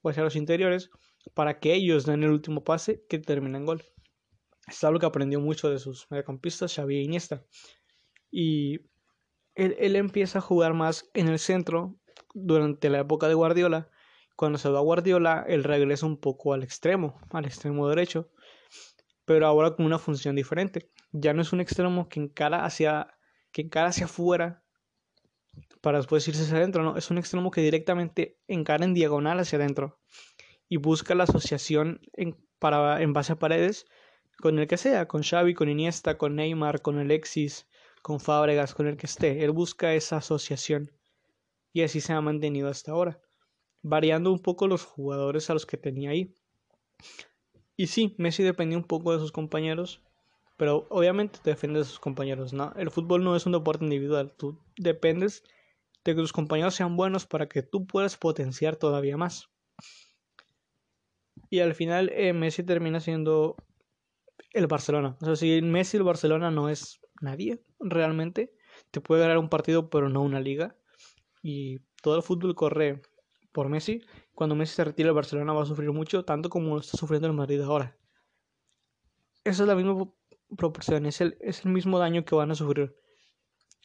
o 0.02 0.08
hacia 0.08 0.24
los 0.24 0.34
interiores, 0.34 0.90
para 1.34 1.60
que 1.60 1.72
ellos 1.74 2.04
den 2.04 2.24
el 2.24 2.30
último 2.30 2.64
pase 2.64 3.04
que 3.08 3.18
termine 3.20 3.58
en 3.58 3.66
gol. 3.66 3.93
Es 4.66 4.82
algo 4.84 4.98
que 4.98 5.06
aprendió 5.06 5.40
mucho 5.40 5.70
de 5.70 5.78
sus 5.78 6.10
mediocampistas, 6.10 6.74
Xavi 6.74 6.96
e 6.96 7.02
Iniesta. 7.02 7.44
Y 8.30 8.80
él, 9.54 9.76
él 9.78 9.96
empieza 9.96 10.38
a 10.38 10.42
jugar 10.42 10.74
más 10.74 11.10
en 11.14 11.28
el 11.28 11.38
centro 11.38 11.96
durante 12.34 12.90
la 12.90 13.00
época 13.00 13.28
de 13.28 13.34
Guardiola. 13.34 13.90
Cuando 14.36 14.58
se 14.58 14.68
va 14.68 14.78
a 14.78 14.82
Guardiola, 14.82 15.44
él 15.48 15.64
regresa 15.64 16.06
un 16.06 16.18
poco 16.18 16.54
al 16.54 16.62
extremo, 16.62 17.20
al 17.30 17.44
extremo 17.44 17.88
derecho, 17.88 18.30
pero 19.24 19.46
ahora 19.46 19.76
con 19.76 19.86
una 19.86 19.98
función 19.98 20.34
diferente. 20.34 20.90
Ya 21.12 21.32
no 21.32 21.42
es 21.42 21.52
un 21.52 21.60
extremo 21.60 22.08
que 22.08 22.20
encara 22.20 22.64
hacia, 22.64 23.16
que 23.52 23.62
encara 23.62 23.88
hacia 23.88 24.06
afuera 24.06 24.64
para 25.80 25.98
después 25.98 26.26
irse 26.26 26.42
hacia 26.42 26.56
adentro, 26.56 26.82
no, 26.82 26.96
es 26.96 27.10
un 27.10 27.18
extremo 27.18 27.50
que 27.50 27.60
directamente 27.60 28.38
encara 28.48 28.84
en 28.84 28.94
diagonal 28.94 29.38
hacia 29.38 29.58
adentro 29.58 30.00
y 30.68 30.78
busca 30.78 31.14
la 31.14 31.24
asociación 31.24 32.00
en, 32.14 32.36
para, 32.58 33.02
en 33.02 33.12
base 33.12 33.34
a 33.34 33.38
paredes 33.38 33.86
con 34.40 34.58
el 34.58 34.66
que 34.66 34.76
sea, 34.76 35.06
con 35.06 35.22
Xavi, 35.22 35.54
con 35.54 35.68
Iniesta, 35.68 36.18
con 36.18 36.36
Neymar, 36.36 36.82
con 36.82 36.98
Alexis, 36.98 37.66
con 38.02 38.20
Fábregas, 38.20 38.74
con 38.74 38.86
el 38.86 38.96
que 38.96 39.06
esté. 39.06 39.44
Él 39.44 39.50
busca 39.52 39.94
esa 39.94 40.18
asociación 40.18 40.92
y 41.72 41.82
así 41.82 42.00
se 42.00 42.12
ha 42.12 42.20
mantenido 42.20 42.68
hasta 42.68 42.92
ahora, 42.92 43.20
variando 43.82 44.30
un 44.30 44.40
poco 44.40 44.68
los 44.68 44.84
jugadores 44.84 45.50
a 45.50 45.54
los 45.54 45.66
que 45.66 45.76
tenía 45.76 46.10
ahí. 46.10 46.34
Y 47.76 47.88
sí, 47.88 48.14
Messi 48.18 48.42
dependía 48.42 48.78
un 48.78 48.84
poco 48.84 49.12
de 49.12 49.18
sus 49.18 49.32
compañeros, 49.32 50.00
pero 50.56 50.86
obviamente 50.90 51.40
depende 51.44 51.80
de 51.80 51.84
sus 51.84 51.98
compañeros. 51.98 52.52
¿no? 52.52 52.72
El 52.76 52.90
fútbol 52.90 53.24
no 53.24 53.34
es 53.34 53.46
un 53.46 53.52
deporte 53.52 53.84
individual, 53.84 54.32
tú 54.36 54.60
dependes 54.76 55.42
de 56.04 56.14
que 56.14 56.20
tus 56.20 56.32
compañeros 56.32 56.74
sean 56.74 56.96
buenos 56.96 57.26
para 57.26 57.48
que 57.48 57.62
tú 57.62 57.86
puedas 57.86 58.16
potenciar 58.16 58.76
todavía 58.76 59.16
más. 59.16 59.48
Y 61.50 61.60
al 61.60 61.74
final 61.74 62.10
eh, 62.14 62.32
Messi 62.32 62.62
termina 62.62 63.00
siendo 63.00 63.56
el 64.54 64.66
Barcelona. 64.66 65.16
O 65.20 65.24
sea, 65.24 65.36
si 65.36 65.60
Messi 65.60 65.96
el 65.96 66.04
Barcelona 66.04 66.50
no 66.50 66.68
es 66.68 67.00
nadie 67.20 67.62
realmente, 67.80 68.54
te 68.90 69.00
puede 69.00 69.22
ganar 69.22 69.38
un 69.38 69.48
partido 69.48 69.90
pero 69.90 70.08
no 70.08 70.22
una 70.22 70.40
liga. 70.40 70.76
Y 71.42 71.80
todo 72.00 72.16
el 72.16 72.22
fútbol 72.22 72.54
corre 72.54 73.02
por 73.52 73.68
Messi. 73.68 74.00
Cuando 74.34 74.54
Messi 74.54 74.76
se 74.76 74.84
retire 74.84 75.08
el 75.08 75.14
Barcelona 75.14 75.52
va 75.52 75.62
a 75.62 75.66
sufrir 75.66 75.92
mucho, 75.92 76.24
tanto 76.24 76.48
como 76.48 76.74
lo 76.74 76.80
está 76.80 76.96
sufriendo 76.96 77.28
el 77.28 77.34
Madrid 77.34 77.60
ahora. 77.60 77.98
Esa 79.42 79.64
es 79.64 79.68
la 79.68 79.74
misma 79.74 80.10
proporción, 80.56 81.04
es 81.04 81.20
el, 81.20 81.36
es 81.40 81.64
el 81.66 81.72
mismo 81.72 81.98
daño 81.98 82.24
que 82.24 82.34
van 82.34 82.50
a 82.50 82.54
sufrir. 82.54 82.96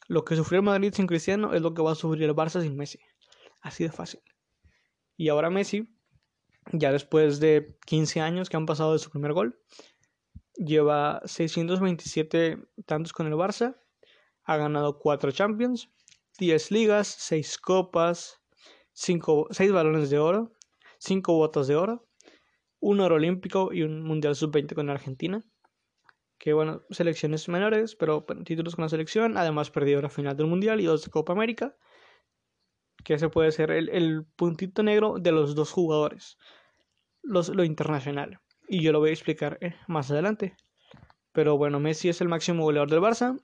Lo 0.08 0.24
que 0.24 0.36
sufrió 0.36 0.60
el 0.60 0.66
Madrid 0.66 0.94
sin 0.94 1.08
Cristiano 1.08 1.54
es 1.54 1.62
lo 1.62 1.74
que 1.74 1.82
va 1.82 1.92
a 1.92 1.96
sufrir 1.96 2.24
el 2.24 2.36
Barça 2.36 2.62
sin 2.62 2.78
Messi. 2.78 3.00
Así 3.62 3.84
de 3.84 3.92
fácil. 3.92 4.22
Y 5.18 5.30
ahora 5.30 5.50
Messi, 5.50 5.90
ya 6.72 6.92
después 6.92 7.40
de 7.40 7.78
15 7.86 8.22
años 8.22 8.50
que 8.50 8.58
han 8.58 8.66
pasado 8.66 8.94
de 8.94 9.00
su 9.00 9.10
primer 9.10 9.34
gol, 9.34 9.60
lleva 10.60 11.22
627 11.26 12.58
tantos 12.86 13.14
con 13.14 13.28
el 13.28 13.34
Barça, 13.34 13.78
ha 14.44 14.58
ganado 14.58 15.00
4 15.00 15.32
Champions, 15.32 15.90
10 16.38 16.72
ligas, 16.72 17.08
6 17.08 17.58
copas, 17.58 18.42
5, 18.94 19.48
6 19.52 19.72
balones 19.72 20.10
de 20.10 20.20
oro, 20.20 20.54
5 21.00 21.34
botas 21.34 21.68
de 21.68 21.76
oro, 21.76 22.08
un 22.80 23.00
oro 23.00 23.16
olímpico 23.16 23.74
y 23.74 23.84
un 23.84 24.04
mundial 24.04 24.36
sub-20 24.36 24.76
con 24.76 24.90
Argentina. 24.90 25.42
Que 26.38 26.54
bueno, 26.54 26.84
selecciones 26.90 27.50
menores, 27.50 27.96
pero 27.96 28.26
títulos 28.46 28.76
con 28.76 28.84
la 28.84 28.90
selección. 28.90 29.36
Además, 29.36 29.72
perdió 29.72 30.02
la 30.02 30.10
final 30.10 30.38
del 30.38 30.48
mundial 30.48 30.80
y 30.80 30.86
dos 30.86 31.04
de 31.04 31.12
Copa 31.12 31.34
América. 31.34 31.76
Que 33.04 33.16
ese 33.16 33.28
puede 33.28 33.52
ser 33.52 33.72
el, 33.72 33.90
el 33.90 34.26
puntito 34.38 34.82
negro 34.82 35.16
de 35.20 35.34
los 35.34 35.54
dos 35.54 35.72
jugadores. 35.72 36.38
Los, 37.22 37.50
lo 37.50 37.66
internacional 37.66 38.40
y 38.70 38.82
yo 38.82 38.92
lo 38.92 39.00
voy 39.00 39.10
a 39.10 39.14
explicar 39.14 39.58
eh, 39.62 39.76
más 39.88 40.12
adelante. 40.12 40.56
Pero 41.32 41.58
bueno, 41.58 41.80
Messi 41.80 42.10
es 42.10 42.22
el 42.22 42.30
máximo 42.30 42.64
goleador 42.64 42.90
del 42.90 43.02
Barça, 43.02 43.42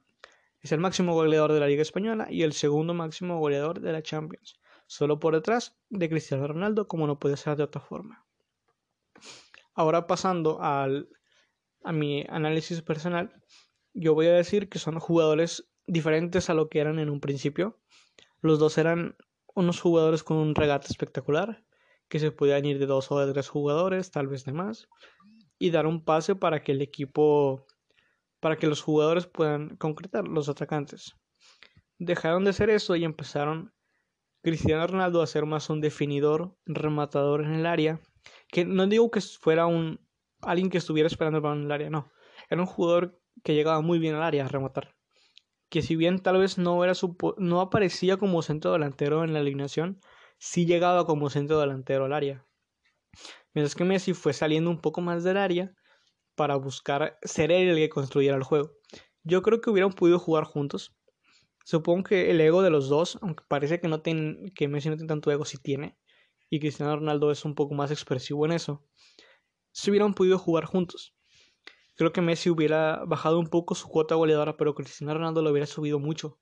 es 0.62 0.72
el 0.72 0.80
máximo 0.80 1.14
goleador 1.14 1.52
de 1.52 1.60
la 1.60 1.68
Liga 1.68 1.82
Española 1.82 2.28
y 2.30 2.44
el 2.44 2.54
segundo 2.54 2.94
máximo 2.94 3.40
goleador 3.40 3.82
de 3.82 3.92
la 3.92 4.04
Champions, 4.04 4.60
solo 4.88 5.20
por 5.20 5.34
detrás 5.34 5.78
de 5.90 6.10
Cristiano 6.10 6.48
Ronaldo, 6.48 6.88
como 6.88 7.08
no 7.08 7.20
puede 7.20 7.38
ser 7.38 7.56
de 7.58 7.64
otra 7.64 7.82
forma. 7.82 8.26
Ahora 9.74 10.08
pasando 10.08 10.62
al, 10.62 11.10
a 11.84 11.92
mi 11.92 12.26
análisis 12.30 12.82
personal, 12.82 13.34
yo 13.94 14.14
voy 14.14 14.28
a 14.28 14.34
decir 14.34 14.70
que 14.70 14.80
son 14.80 15.00
jugadores 15.00 15.70
diferentes 15.88 16.50
a 16.50 16.54
lo 16.54 16.70
que 16.70 16.80
eran 16.80 17.00
en 17.00 17.10
un 17.10 17.20
principio. 17.20 17.80
Los 18.42 18.60
dos 18.60 18.78
eran 18.78 19.16
unos 19.54 19.82
jugadores 19.82 20.24
con 20.24 20.38
un 20.38 20.56
regate 20.56 20.88
espectacular, 20.90 21.64
que 22.08 22.20
se 22.20 22.32
podían 22.32 22.66
ir 22.66 22.80
de 22.80 22.86
dos 22.86 23.12
o 23.12 23.20
de 23.20 23.32
tres 23.32 23.50
jugadores, 23.50 24.12
tal 24.12 24.28
vez 24.28 24.46
de 24.46 24.54
más, 24.54 24.88
y 25.58 25.72
dar 25.72 25.88
un 25.88 26.04
pase 26.04 26.36
para 26.36 26.64
que 26.64 26.72
el 26.74 26.82
equipo, 26.82 27.66
para 28.40 28.58
que 28.58 28.68
los 28.68 28.82
jugadores 28.82 29.28
puedan 29.28 29.78
concretar, 29.78 30.28
los 30.28 30.50
atacantes. 30.50 31.16
Dejaron 31.98 32.44
de 32.44 32.50
hacer 32.52 32.70
eso 32.70 32.96
y 32.96 33.04
empezaron 33.06 33.74
Cristiano 34.44 34.86
Ronaldo 34.86 35.22
a 35.22 35.28
ser 35.28 35.46
más 35.46 35.70
un 35.70 35.82
definidor, 35.82 36.56
rematador 36.66 37.42
en 37.42 37.54
el 37.54 37.66
área, 37.66 38.00
que 38.50 38.66
no 38.66 38.86
digo 38.86 39.10
que 39.10 39.22
fuera 39.22 39.66
un 39.66 40.00
alguien 40.42 40.70
que 40.70 40.78
estuviera 40.78 41.08
esperando 41.08 41.38
el 41.38 41.42
balón 41.42 41.60
en 41.60 41.66
el 41.66 41.72
área, 41.72 41.90
no, 41.90 42.12
era 42.50 42.62
un 42.62 42.68
jugador 42.68 43.20
que 43.44 43.56
llegaba 43.56 43.82
muy 43.82 44.00
bien 44.00 44.16
al 44.16 44.24
área 44.24 44.46
a 44.46 44.48
rematar. 44.48 44.96
Que 45.70 45.82
si 45.82 45.96
bien 45.96 46.20
tal 46.20 46.38
vez 46.38 46.58
no 46.58 46.84
era 46.84 46.94
su, 46.94 47.18
no 47.38 47.62
aparecía 47.62 48.18
como 48.18 48.42
centro 48.42 48.72
delantero 48.72 49.24
en 49.24 49.34
la 49.34 49.40
alineación, 49.40 50.00
sí 50.38 50.66
llegaba 50.66 51.06
como 51.06 51.30
centro 51.30 51.60
delantero 51.60 52.06
al 52.06 52.14
área. 52.14 52.46
Mientras 53.54 53.76
que 53.76 53.86
Messi 53.86 54.14
fue 54.14 54.34
saliendo 54.34 54.70
un 54.70 54.82
poco 54.82 55.02
más 55.02 55.24
del 55.24 55.38
área 55.38 55.74
para 56.36 56.56
buscar 56.58 57.18
ser 57.22 57.52
él 57.52 57.70
el 57.70 57.78
que 57.78 57.90
construyera 57.90 58.36
el 58.36 58.44
juego. 58.44 58.72
Yo 59.24 59.42
creo 59.42 59.62
que 59.62 59.70
hubieran 59.70 59.94
podido 59.94 60.20
jugar 60.20 60.44
juntos. 60.44 60.96
Supongo 61.64 62.04
que 62.04 62.30
el 62.30 62.42
ego 62.42 62.62
de 62.62 62.70
los 62.70 62.90
dos, 62.90 63.18
aunque 63.22 63.44
parece 63.48 63.80
que, 63.80 63.88
no 63.88 64.02
ten, 64.02 64.52
que 64.54 64.68
Messi 64.68 64.90
no 64.90 64.98
tiene 64.98 65.08
tanto 65.08 65.32
ego, 65.32 65.46
sí 65.46 65.58
tiene. 65.58 65.98
Y 66.50 66.60
Cristiano 66.60 66.96
Ronaldo 66.96 67.32
es 67.32 67.44
un 67.46 67.56
poco 67.56 67.74
más 67.74 67.90
expresivo 67.92 68.46
en 68.46 68.52
eso. 68.52 68.86
Si 69.72 69.90
hubieran 69.90 70.14
podido 70.14 70.38
jugar 70.38 70.66
juntos. 70.66 71.16
Creo 71.96 72.12
que 72.12 72.22
Messi 72.22 72.50
hubiera 72.50 73.04
bajado 73.06 73.40
un 73.40 73.48
poco 73.48 73.74
su 73.74 73.88
cuota 73.88 74.16
goleadora, 74.16 74.58
pero 74.58 74.76
Cristiano 74.76 75.14
Ronaldo 75.14 75.42
lo 75.42 75.52
hubiera 75.52 75.66
subido 75.66 75.98
mucho. 75.98 76.40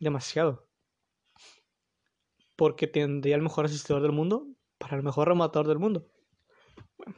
Demasiado 0.00 0.71
porque 2.62 2.86
tendría 2.86 3.34
el 3.34 3.42
mejor 3.42 3.64
asistidor 3.64 4.02
del 4.02 4.12
mundo 4.12 4.46
para 4.78 4.96
el 4.96 5.02
mejor 5.02 5.26
rematador 5.26 5.66
del 5.66 5.80
mundo. 5.80 6.06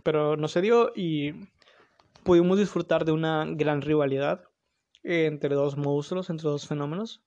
Pero 0.03 0.39
no 0.39 0.49
se 0.49 0.63
dio 0.63 0.91
y 0.97 1.33
pudimos 2.23 2.59
disfrutar 2.59 3.05
de 3.05 3.13
una 3.13 3.45
gran 3.47 3.83
rivalidad 3.83 4.45
entre 5.03 5.55
dos 5.55 5.77
monstruos, 5.77 6.31
entre 6.31 6.49
dos 6.49 6.67
fenómenos. 6.67 7.23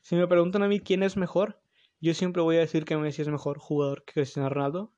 Si 0.00 0.16
me 0.16 0.26
preguntan 0.26 0.64
a 0.64 0.66
mí 0.66 0.80
quién 0.80 1.04
es 1.04 1.16
mejor, 1.16 1.62
yo 2.00 2.14
siempre 2.14 2.42
voy 2.42 2.56
a 2.56 2.66
decir 2.66 2.84
que 2.84 2.96
Messi 2.96 3.22
es 3.22 3.28
mejor 3.28 3.60
jugador 3.60 4.02
que 4.04 4.14
Cristiano 4.14 4.48
Ronaldo. 4.48 4.92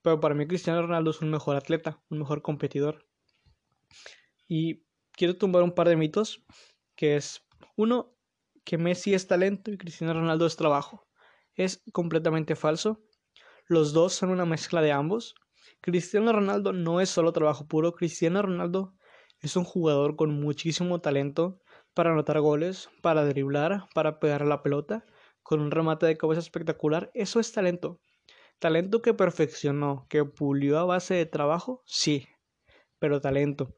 Pero 0.00 0.20
para 0.20 0.36
mí 0.36 0.46
Cristiano 0.46 0.80
Ronaldo 0.80 1.10
es 1.10 1.22
un 1.22 1.30
mejor 1.32 1.56
atleta, 1.56 2.00
un 2.08 2.20
mejor 2.20 2.40
competidor. 2.40 3.04
Y 4.46 4.84
quiero 5.10 5.36
tumbar 5.36 5.64
un 5.64 5.74
par 5.74 5.88
de 5.88 5.96
mitos, 5.96 6.44
que 6.94 7.16
es 7.16 7.44
uno, 7.74 8.14
que 8.62 8.78
Messi 8.78 9.12
es 9.12 9.26
talento 9.26 9.72
y 9.72 9.76
Cristiano 9.76 10.14
Ronaldo 10.14 10.46
es 10.46 10.54
trabajo 10.54 11.04
es 11.56 11.82
completamente 11.92 12.56
falso. 12.56 13.02
Los 13.66 13.92
dos 13.92 14.12
son 14.12 14.30
una 14.30 14.44
mezcla 14.44 14.82
de 14.82 14.92
ambos. 14.92 15.34
Cristiano 15.80 16.32
Ronaldo 16.32 16.72
no 16.72 17.00
es 17.00 17.08
solo 17.08 17.32
trabajo 17.32 17.66
puro, 17.66 17.92
Cristiano 17.92 18.42
Ronaldo 18.42 18.94
es 19.40 19.56
un 19.56 19.64
jugador 19.64 20.16
con 20.16 20.40
muchísimo 20.40 21.00
talento 21.00 21.60
para 21.92 22.12
anotar 22.12 22.40
goles, 22.40 22.88
para 23.02 23.24
driblar, 23.24 23.86
para 23.94 24.18
pegar 24.18 24.46
la 24.46 24.62
pelota, 24.62 25.04
con 25.42 25.60
un 25.60 25.70
remate 25.70 26.06
de 26.06 26.16
cabeza 26.16 26.40
espectacular. 26.40 27.10
Eso 27.14 27.40
es 27.40 27.52
talento. 27.52 28.00
Talento 28.58 29.02
que 29.02 29.14
perfeccionó, 29.14 30.06
que 30.08 30.24
pulió 30.24 30.78
a 30.78 30.84
base 30.84 31.14
de 31.14 31.26
trabajo, 31.26 31.82
sí, 31.84 32.26
pero 32.98 33.20
talento. 33.20 33.76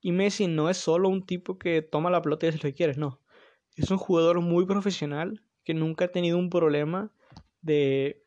Y 0.00 0.12
Messi 0.12 0.46
no 0.46 0.68
es 0.68 0.76
solo 0.76 1.08
un 1.08 1.24
tipo 1.24 1.58
que 1.58 1.80
toma 1.80 2.10
la 2.10 2.22
pelota 2.22 2.46
y 2.46 2.48
hace 2.50 2.68
lo 2.68 2.74
quiere, 2.74 2.94
no. 2.94 3.22
Es 3.74 3.90
un 3.90 3.98
jugador 3.98 4.40
muy 4.40 4.66
profesional 4.66 5.40
que 5.64 5.74
nunca 5.74 6.04
ha 6.04 6.08
tenido 6.08 6.38
un 6.38 6.50
problema 6.50 7.12
de, 7.66 8.24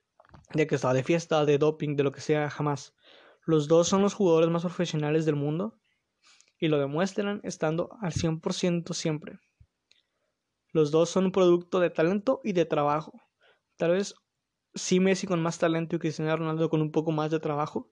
de 0.54 0.68
que 0.68 0.76
estaba 0.76 0.94
de 0.94 1.04
fiesta, 1.04 1.46
de 1.46 1.58
doping, 1.58 1.96
de 1.96 2.04
lo 2.04 2.12
que 2.12 2.22
sea, 2.22 2.50
jamás. 2.50 2.94
Los 3.46 3.68
dos 3.68 3.88
son 3.88 4.02
los 4.02 4.14
jugadores 4.14 4.50
más 4.50 4.64
profesionales 4.64 5.26
del 5.26 5.36
mundo 5.36 5.80
y 6.60 6.68
lo 6.68 6.78
demuestran 6.78 7.40
estando 7.44 7.90
al 8.02 8.12
100% 8.12 8.94
siempre. 8.94 9.40
Los 10.72 10.92
dos 10.92 11.10
son 11.10 11.26
un 11.26 11.32
producto 11.32 11.80
de 11.80 11.90
talento 11.90 12.42
y 12.44 12.54
de 12.54 12.66
trabajo. 12.66 13.14
Tal 13.78 13.92
vez 13.92 14.14
sí 14.76 15.00
Messi 15.00 15.26
con 15.26 15.42
más 15.42 15.58
talento 15.58 15.96
y 15.96 16.00
Cristiano 16.00 16.36
Ronaldo 16.36 16.70
con 16.70 16.82
un 16.82 16.92
poco 16.92 17.12
más 17.12 17.32
de 17.32 17.40
trabajo, 17.40 17.90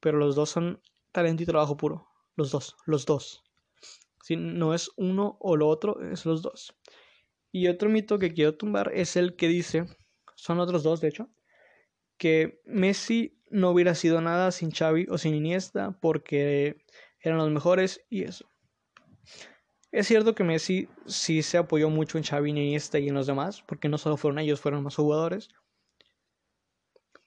pero 0.00 0.18
los 0.18 0.34
dos 0.34 0.50
son 0.50 0.82
talento 1.12 1.42
y 1.42 1.46
trabajo 1.46 1.76
puro. 1.76 2.06
Los 2.36 2.50
dos, 2.50 2.76
los 2.86 3.06
dos. 3.06 3.42
Si 4.22 4.36
no 4.36 4.74
es 4.74 4.90
uno 4.96 5.38
o 5.40 5.56
lo 5.56 5.68
otro, 5.68 6.00
es 6.02 6.26
los 6.26 6.42
dos. 6.42 6.74
Y 7.52 7.68
otro 7.68 7.88
mito 7.88 8.18
que 8.18 8.32
quiero 8.32 8.56
tumbar 8.56 8.92
es 8.94 9.16
el 9.16 9.36
que 9.36 9.48
dice, 9.48 9.86
son 10.40 10.58
otros 10.58 10.82
dos 10.82 11.00
de 11.00 11.08
hecho, 11.08 11.28
que 12.16 12.60
Messi 12.64 13.38
no 13.50 13.70
hubiera 13.70 13.94
sido 13.94 14.20
nada 14.20 14.52
sin 14.52 14.70
Xavi 14.70 15.06
o 15.10 15.18
sin 15.18 15.34
Iniesta 15.34 15.98
porque 16.00 16.84
eran 17.20 17.38
los 17.38 17.50
mejores 17.50 18.04
y 18.08 18.24
eso. 18.24 18.50
Es 19.92 20.06
cierto 20.06 20.34
que 20.34 20.44
Messi 20.44 20.88
sí 21.06 21.42
se 21.42 21.58
apoyó 21.58 21.90
mucho 21.90 22.16
en 22.16 22.24
Xavi, 22.24 22.50
Iniesta 22.50 22.98
y 22.98 23.08
en 23.08 23.14
los 23.14 23.26
demás, 23.26 23.62
porque 23.62 23.88
no 23.88 23.98
solo 23.98 24.16
fueron 24.16 24.38
ellos, 24.38 24.60
fueron 24.60 24.82
más 24.82 24.96
jugadores. 24.96 25.48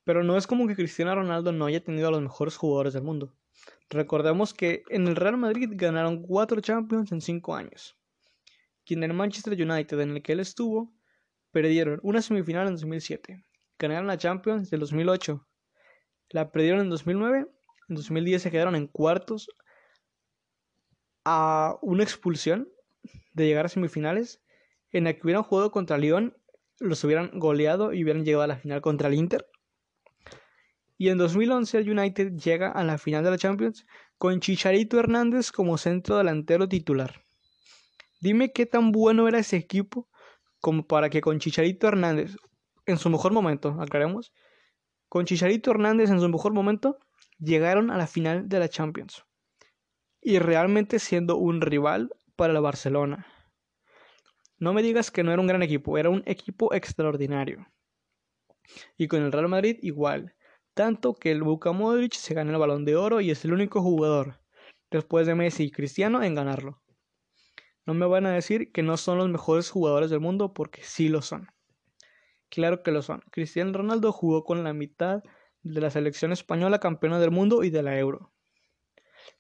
Pero 0.06 0.24
no 0.24 0.38
es 0.38 0.48
como 0.48 0.68
que 0.68 0.76
Cristiano 0.76 1.14
Ronaldo 1.14 1.52
no 1.52 1.66
haya 1.66 1.84
tenido 1.84 2.08
a 2.08 2.12
los 2.12 2.22
mejores 2.22 2.58
jugadores 2.58 2.94
del 2.94 3.04
mundo. 3.04 3.36
Recordemos 3.90 4.54
que 4.54 4.84
en 4.90 5.08
el 5.08 5.16
Real 5.16 5.38
Madrid 5.38 5.70
ganaron 5.74 6.24
cuatro 6.24 6.62
Champions 6.62 7.12
en 7.12 7.22
cinco 7.22 7.56
años. 7.56 7.96
Y 8.86 8.96
en 8.96 9.04
el 9.04 9.14
Manchester 9.14 9.54
United, 9.54 10.00
en 10.00 10.12
el 10.12 10.24
que 10.24 10.34
él 10.34 10.40
estuvo, 10.40 10.94
perdieron 11.54 12.00
una 12.04 12.22
semifinal 12.22 12.68
en 12.68 12.74
2007. 12.74 13.46
Ganaron 13.80 14.08
la 14.08 14.18
Champions 14.18 14.70
del 14.70 14.82
2008. 14.82 15.48
La 16.32 16.52
perdieron 16.52 16.82
en 16.82 16.90
2009. 16.90 17.48
En 17.90 17.96
2010 17.96 18.42
se 18.42 18.52
quedaron 18.52 18.76
en 18.76 18.88
cuartos 18.88 19.48
a 21.24 21.78
una 21.82 22.04
expulsión 22.04 22.68
de 23.34 23.46
llegar 23.46 23.68
a 23.68 23.70
semifinales 23.70 24.42
en 24.92 25.06
la 25.06 25.14
que 25.14 25.22
hubieran 25.24 25.44
jugado 25.44 25.72
contra 25.72 25.98
Lyon, 25.98 26.36
los 26.80 27.04
hubieran 27.04 27.32
goleado 27.40 27.94
y 27.94 28.04
hubieran 28.04 28.26
llegado 28.26 28.44
a 28.44 28.48
la 28.48 28.58
final 28.58 28.82
contra 28.82 29.08
el 29.08 29.14
Inter. 29.14 29.48
Y 30.98 31.10
en 31.10 31.18
2011 31.18 31.78
el 31.78 32.00
United 32.00 32.34
llega 32.34 32.72
a 32.72 32.84
la 32.84 32.98
final 32.98 33.24
de 33.24 33.32
la 33.32 33.38
Champions 33.38 33.86
con 34.18 34.40
Chicharito 34.40 35.00
Hernández 35.00 35.52
como 35.52 35.78
centro 35.78 36.18
delantero 36.18 36.68
titular. 36.68 37.24
Dime 38.22 38.54
qué 38.54 38.66
tan 38.66 38.92
bueno 38.92 39.28
era 39.28 39.40
ese 39.40 39.58
equipo 39.58 40.10
como 40.64 40.88
para 40.88 41.10
que 41.10 41.20
con 41.20 41.40
Chicharito 41.40 41.90
Hernández, 41.90 42.38
en 42.86 42.98
su 42.98 43.10
mejor 43.10 43.34
momento, 43.34 43.76
aclaremos, 43.82 44.32
con 45.10 45.26
Chicharito 45.26 45.72
Hernández 45.72 46.10
en 46.10 46.22
su 46.22 46.30
mejor 46.30 46.54
momento, 46.54 47.00
llegaron 47.38 47.92
a 47.92 47.98
la 47.98 48.08
final 48.08 48.48
de 48.48 48.60
la 48.60 48.70
Champions 48.70 49.26
y 50.22 50.40
realmente 50.40 51.00
siendo 51.00 51.36
un 51.36 51.60
rival 51.60 52.12
para 52.38 52.54
la 52.54 52.62
Barcelona. 52.62 53.28
No 54.58 54.72
me 54.72 54.84
digas 54.84 55.12
que 55.12 55.22
no 55.22 55.34
era 55.34 55.42
un 55.42 55.48
gran 55.48 55.64
equipo, 55.64 55.98
era 55.98 56.10
un 56.10 56.24
equipo 56.26 56.74
extraordinario. 56.74 57.68
Y 58.98 59.10
con 59.10 59.22
el 59.22 59.34
Real 59.34 59.50
Madrid 59.50 59.80
igual, 59.82 60.34
tanto 60.74 61.14
que 61.14 61.32
el 61.32 61.40
Luka 61.40 61.74
Modric 61.74 62.14
se 62.14 62.36
gana 62.36 62.54
el 62.54 62.58
Balón 62.58 62.86
de 62.86 62.96
Oro 62.96 63.20
y 63.20 63.32
es 63.32 63.44
el 63.44 63.52
único 63.52 63.82
jugador 63.82 64.40
después 64.90 65.28
de 65.28 65.36
Messi 65.36 65.66
y 65.66 65.72
Cristiano 65.72 66.24
en 66.24 66.36
ganarlo. 66.36 66.83
No 67.86 67.94
me 67.94 68.06
van 68.06 68.26
a 68.26 68.32
decir 68.32 68.72
que 68.72 68.84
no 68.84 68.98
son 68.98 69.18
los 69.18 69.30
mejores 69.30 69.70
jugadores 69.70 70.10
del 70.10 70.20
mundo 70.20 70.54
porque 70.54 70.84
sí 70.84 71.10
lo 71.10 71.22
son. 71.22 71.48
Claro 72.50 72.84
que 72.84 72.92
lo 72.92 73.02
son. 73.02 73.22
Cristiano 73.32 73.74
Ronaldo 73.74 74.12
jugó 74.12 74.44
con 74.44 74.64
la 74.64 74.74
mitad 74.74 75.24
de 75.64 75.82
la 75.82 75.90
selección 75.90 76.32
española 76.32 76.80
campeona 76.80 77.20
del 77.20 77.32
mundo 77.32 77.64
y 77.64 77.70
de 77.70 77.84
la 77.84 77.98
Euro. 77.98 78.32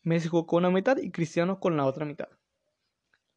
Messi 0.01 0.27
jugó 0.27 0.45
con 0.45 0.65
una 0.65 0.71
mitad 0.71 0.97
y 0.97 1.11
Cristiano 1.11 1.59
con 1.59 1.77
la 1.77 1.85
otra 1.85 2.05
mitad. 2.05 2.29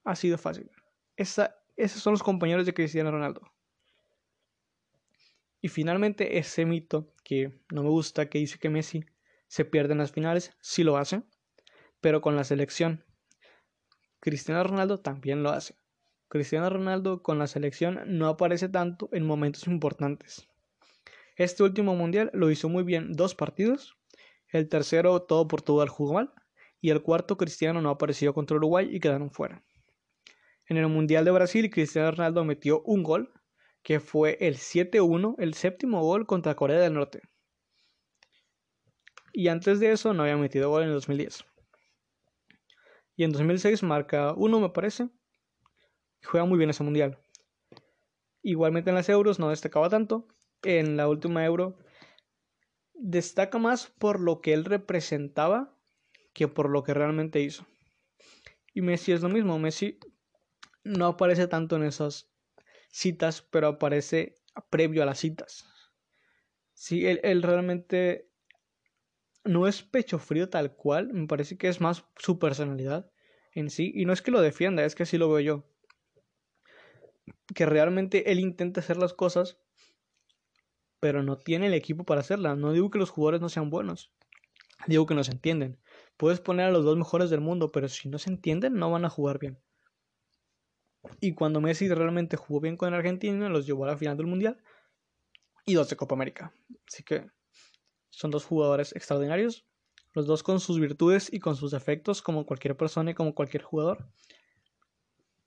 Ha 0.05 0.17
sido 0.17 0.39
fácil. 0.39 0.71
Esos 1.17 1.53
son 1.77 2.13
los 2.13 2.23
compañeros 2.23 2.67
de 2.67 2.75
Cristiano 2.75 3.11
Ronaldo. 3.11 3.43
Y 5.61 5.69
finalmente 5.69 6.39
ese 6.39 6.65
mito 6.65 7.13
que 7.25 7.61
no 7.73 7.83
me 7.83 7.89
gusta, 7.91 8.29
que 8.29 8.39
dice 8.39 8.59
que 8.59 8.71
Messi 8.71 9.05
se 9.49 9.65
pierde 9.65 9.93
en 9.93 9.99
las 9.99 10.13
finales, 10.13 10.53
sí 10.61 10.85
lo 10.85 10.97
hace, 10.97 11.23
pero 12.01 12.21
con 12.21 12.37
la 12.37 12.45
selección. 12.45 13.05
Cristiano 14.27 14.65
Ronaldo 14.65 14.99
también 14.99 15.45
lo 15.45 15.51
hace. 15.51 15.77
Cristiano 16.27 16.69
Ronaldo 16.69 17.23
con 17.23 17.39
la 17.39 17.47
selección 17.47 18.01
no 18.19 18.27
aparece 18.27 18.69
tanto 18.69 19.09
en 19.13 19.25
momentos 19.25 19.69
importantes. 19.69 20.49
Este 21.37 21.63
último 21.63 21.95
mundial 21.95 22.33
lo 22.35 22.51
hizo 22.51 22.69
muy 22.69 22.83
bien 22.83 23.13
dos 23.13 23.37
partidos. 23.37 23.97
El 24.49 24.69
tercero 24.69 25.23
todo 25.23 25.47
Portugal 25.47 25.89
jugó 25.89 26.15
mal 26.15 26.33
y 26.81 26.91
el 26.91 27.03
cuarto 27.03 27.37
Cristiano 27.37 27.81
no 27.81 27.89
apareció 27.89 28.35
contra 28.35 28.57
Uruguay 28.57 28.89
y 28.91 28.99
quedaron 28.99 29.31
fuera. 29.31 29.63
En 30.67 30.77
el 30.77 30.89
Mundial 30.89 31.25
de 31.25 31.31
Brasil, 31.31 31.71
Cristiano 31.71 32.11
Ronaldo 32.11 32.45
metió 32.45 32.83
un 32.83 33.05
gol, 33.05 33.33
que 33.85 34.01
fue 34.01 34.39
el 34.41 34.57
7-1, 34.57 35.37
el 35.39 35.55
séptimo 35.55 36.03
gol 36.03 36.27
contra 36.27 36.57
Corea 36.57 36.81
del 36.81 36.95
Norte. 36.95 37.21
Y 39.33 39.47
antes 39.47 39.79
de 39.79 39.93
eso 39.93 40.13
no 40.15 40.25
había 40.25 40.37
metido 40.37 40.69
gol 40.69 40.83
en 40.83 40.89
el 40.89 40.95
2010. 40.95 41.45
Y 43.17 43.25
en 43.25 43.33
2006 43.33 43.83
marca 43.83 44.35
uno, 44.37 44.61
me 44.61 44.71
parece. 44.71 45.09
Juega 46.23 46.47
muy 46.47 46.59
bien 46.59 46.71
ese 46.71 46.85
mundial. 46.85 47.19
Igualmente 48.43 48.91
en 48.91 48.97
las 48.97 49.09
euros 49.09 49.39
no 49.39 49.51
destacaba 49.51 49.89
tanto. 49.89 50.29
En 50.63 50.97
la 50.97 51.09
última 51.09 51.45
euro 51.45 51.79
destaca 52.95 53.59
más 53.59 53.87
por 53.87 54.21
lo 54.21 54.41
que 54.41 54.53
él 54.53 54.65
representaba 54.65 55.77
que 56.33 56.49
por 56.49 56.69
lo 56.69 56.83
que 56.83 56.95
realmente 56.95 57.41
hizo. 57.41 57.67
Y 58.75 58.83
Messi 58.83 59.13
es 59.13 59.23
lo 59.23 59.29
mismo, 59.29 59.59
Messi 59.59 59.99
no 60.85 61.07
aparece 61.07 61.49
tanto 61.49 61.77
en 61.77 61.85
esas 61.85 62.31
citas, 62.91 63.43
pero 63.43 63.69
aparece 63.69 64.35
previo 64.71 65.03
a 65.03 65.07
las 65.07 65.19
citas. 65.19 65.67
Sí, 66.75 67.07
él, 67.07 67.43
realmente 67.43 68.31
no 69.47 69.67
es 69.67 69.83
pecho 69.83 70.19
frío 70.19 70.49
tal 70.49 70.75
cual, 70.75 71.13
me 71.13 71.27
parece 71.27 71.57
que 71.57 71.69
es 71.69 71.81
más 71.81 72.05
su 72.17 72.39
personalidad 72.39 73.11
en 73.53 73.71
sí, 73.71 73.93
y 73.95 74.05
no 74.05 74.13
es 74.13 74.23
que 74.23 74.31
lo 74.31 74.41
defienda, 74.41 74.85
es 74.85 74.95
que 74.95 75.05
así 75.05 75.17
lo 75.17 75.31
veo 75.31 75.41
yo. 75.41 75.65
Que 77.55 77.65
realmente 77.65 78.31
él 78.31 78.39
intenta 78.39 78.81
hacer 78.81 78.99
las 78.99 79.15
cosas, 79.15 79.59
pero 81.01 81.23
no 81.23 81.39
tiene 81.39 81.69
el 81.69 81.75
equipo 81.75 82.05
para 82.05 82.21
hacerlas. 82.21 82.59
No 82.59 82.73
digo 82.73 82.91
que 82.91 82.99
los 82.99 83.11
jugadores 83.11 83.41
no 83.41 83.49
sean 83.49 83.71
buenos, 83.71 84.13
digo 84.87 85.07
que 85.07 85.15
no 85.15 85.25
se 85.25 85.33
entienden. 85.33 85.81
Puedes 86.17 86.41
poner 86.41 86.67
a 86.67 86.71
los 86.71 86.85
dos 86.85 86.97
mejores 86.97 87.31
del 87.31 87.41
mundo, 87.41 87.73
pero 87.73 87.89
si 87.89 88.09
no 88.09 88.19
se 88.19 88.31
entienden, 88.31 88.75
no 88.75 88.91
van 88.91 89.05
a 89.05 89.11
jugar 89.11 89.39
bien. 89.39 89.59
Y 91.21 91.35
cuando 91.35 91.61
Messi 91.61 91.89
realmente 91.89 92.37
jugó 92.37 92.61
bien 92.61 92.77
con 92.77 92.93
Argentina, 92.93 93.49
los 93.49 93.67
llevó 93.67 93.85
a 93.85 93.89
la 93.89 93.97
final 93.97 94.17
del 94.17 94.27
Mundial 94.27 94.59
y 95.65 95.75
dos 95.75 95.89
de 95.89 95.97
Copa 95.97 96.15
América. 96.15 96.53
Así 96.87 97.03
que 97.03 97.31
son 98.17 98.31
dos 98.31 98.47
jugadores 98.47 98.97
extraordinarios, 98.97 99.67
los 100.15 100.27
dos 100.27 100.43
con 100.43 100.59
sus 100.59 100.81
virtudes 100.81 101.31
y 101.31 101.39
con 101.39 101.55
sus 101.55 101.71
defectos, 101.71 102.23
como 102.23 102.47
cualquier 102.47 102.75
persona 102.75 103.11
y 103.11 103.15
como 103.15 103.35
cualquier 103.35 103.63
jugador. 103.63 104.09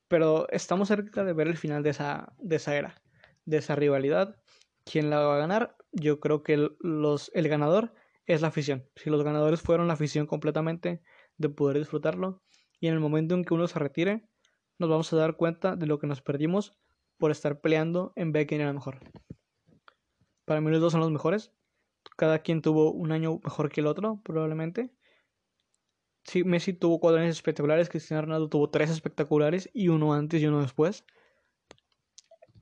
Pero 0.08 0.48
estamos 0.50 0.90
cerca 0.90 1.24
de 1.24 1.34
ver 1.34 1.48
el 1.48 1.58
final 1.58 1.82
de 1.82 1.90
esa, 1.90 2.32
de 2.38 2.58
esa 2.58 2.76
era, 2.76 3.02
de 3.46 3.58
esa 3.58 3.76
rivalidad. 3.76 4.36
¿Quién 4.86 5.10
la 5.10 5.18
va 5.18 5.38
a 5.38 5.40
ganar? 5.40 5.78
Yo 5.94 6.20
creo 6.20 6.44
que 6.44 6.70
los, 6.80 7.32
el 7.34 7.50
ganador 7.50 7.96
es 8.28 8.42
la 8.42 8.50
afición. 8.50 8.88
Si 8.96 9.10
los 9.10 9.24
ganadores 9.24 9.62
fueron 9.62 9.88
la 9.88 9.94
afición 9.94 10.28
completamente 10.28 11.02
de 11.38 11.50
poder 11.50 11.80
disfrutarlo 11.80 12.44
y 12.80 12.86
en 12.86 12.94
el 12.94 13.00
momento 13.00 13.34
en 13.34 13.46
que 13.46 13.56
uno 13.56 13.68
se 13.68 13.80
retire, 13.80 14.30
nos 14.78 14.92
vamos 14.92 15.12
a 15.12 15.16
dar 15.16 15.38
cuenta 15.38 15.76
de 15.76 15.88
lo 15.88 15.98
que 15.98 16.06
nos 16.06 16.22
perdimos 16.22 16.78
por 17.18 17.32
estar 17.32 17.62
peleando 17.62 18.14
en 18.16 18.32
ver 18.32 18.46
quién 18.46 18.62
era 18.62 18.74
mejor. 18.74 19.00
Para 20.46 20.62
mí 20.62 20.70
los 20.70 20.82
dos 20.82 20.92
son 20.92 21.02
los 21.02 21.10
mejores. 21.10 21.52
Cada 22.20 22.40
quien 22.40 22.62
tuvo 22.62 22.92
un 22.92 23.14
año 23.14 23.40
mejor 23.46 23.72
que 23.72 23.80
el 23.80 23.88
otro, 23.88 24.20
probablemente. 24.26 24.94
Sí, 26.26 26.44
Messi 26.44 26.74
tuvo 26.74 27.00
cuatro 27.00 27.22
años 27.22 27.38
espectaculares, 27.38 27.88
Cristiano 27.88 28.24
Ronaldo 28.24 28.50
tuvo 28.50 28.70
tres 28.70 28.90
espectaculares 28.90 29.70
y 29.74 29.88
uno 29.88 30.14
antes 30.14 30.42
y 30.42 30.46
uno 30.46 30.62
después. 30.62 31.06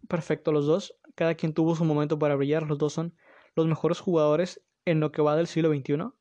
Perfecto 0.07 0.51
los 0.51 0.67
dos. 0.67 0.99
Cada 1.15 1.33
quien 1.33 1.55
tuvo 1.55 1.75
su 1.75 1.85
momento 1.85 2.19
para 2.19 2.35
brillar. 2.35 2.67
Los 2.67 2.77
dos 2.77 2.93
son 2.93 3.15
los 3.55 3.65
mejores 3.65 3.99
jugadores 3.99 4.63
en 4.85 4.99
lo 4.99 5.11
que 5.11 5.23
va 5.23 5.35
del 5.35 5.47
siglo 5.47 5.73
XXI. 5.73 6.11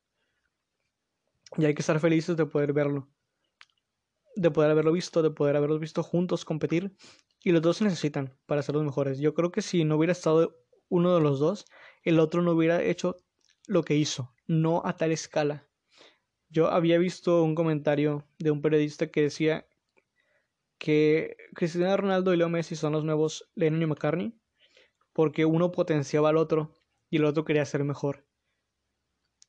Y 1.58 1.66
hay 1.66 1.74
que 1.74 1.82
estar 1.82 2.00
felices 2.00 2.38
de 2.38 2.46
poder 2.46 2.72
verlo. 2.72 3.06
De 4.34 4.50
poder 4.50 4.70
haberlo 4.70 4.92
visto, 4.92 5.20
de 5.20 5.30
poder 5.30 5.56
haberlos 5.56 5.78
visto 5.78 6.02
juntos 6.02 6.46
competir. 6.46 6.96
Y 7.44 7.52
los 7.52 7.60
dos 7.60 7.76
se 7.76 7.84
necesitan 7.84 8.34
para 8.46 8.62
ser 8.62 8.76
los 8.76 8.84
mejores. 8.84 9.18
Yo 9.18 9.34
creo 9.34 9.52
que 9.52 9.60
si 9.60 9.84
no 9.84 9.96
hubiera 9.98 10.12
estado 10.12 10.56
uno 10.88 11.14
de 11.14 11.20
los 11.20 11.38
dos, 11.38 11.66
el 12.02 12.18
otro 12.18 12.40
no 12.40 12.52
hubiera 12.52 12.82
hecho 12.82 13.18
lo 13.66 13.82
que 13.82 13.94
hizo. 13.96 14.34
No 14.46 14.82
a 14.84 14.96
tal 14.96 15.12
escala. 15.12 15.68
Yo 16.48 16.68
había 16.68 16.98
visto 16.98 17.42
un 17.42 17.54
comentario 17.54 18.26
de 18.38 18.50
un 18.50 18.62
periodista 18.62 19.08
que 19.08 19.22
decía 19.22 19.66
que 20.78 21.36
Cristiano 21.54 21.96
Ronaldo 21.96 22.32
y 22.32 22.36
Leo 22.36 22.48
Messi 22.48 22.76
son 22.76 22.92
los 22.92 23.04
nuevos 23.04 23.50
Lennon 23.54 23.82
y 23.82 23.86
McCartney 23.86 24.34
porque 25.12 25.46
uno 25.46 25.72
potenciaba 25.72 26.28
al 26.28 26.36
otro 26.36 26.74
y 27.10 27.16
el 27.16 27.24
otro 27.24 27.44
quería 27.44 27.64
ser 27.64 27.84
mejor. 27.84 28.26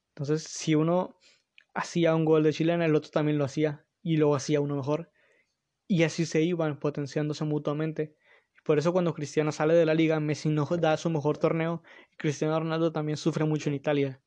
Entonces, 0.10 0.44
si 0.44 0.76
uno 0.76 1.18
hacía 1.74 2.16
un 2.16 2.26
gol 2.26 2.44
de 2.44 2.54
chilena, 2.54 2.86
el 2.86 2.96
otro 2.96 3.12
también 3.12 3.38
lo 3.38 3.46
hacía 3.46 3.86
y 4.02 4.18
lo 4.18 4.34
hacía 4.36 4.62
uno 4.62 4.76
mejor. 4.76 5.12
y 5.88 6.04
así 6.04 6.26
se 6.26 6.42
iban 6.42 6.80
potenciándose 6.80 7.46
mutuamente. 7.46 8.16
Por 8.68 8.80
eso 8.80 8.92
cuando 8.92 9.14
Cristiano 9.14 9.54
sale 9.54 9.76
de 9.76 9.86
la 9.86 9.94
liga, 9.94 10.20
Messi 10.20 10.50
no 10.50 10.66
da 10.66 10.98
su 10.98 11.10
mejor 11.10 11.38
torneo 11.38 11.84
y 12.12 12.18
Cristiano 12.18 12.60
Ronaldo 12.60 12.92
también 12.92 13.16
sufre 13.16 13.46
mucho 13.46 13.70
en 13.70 13.76
Italia, 13.76 14.22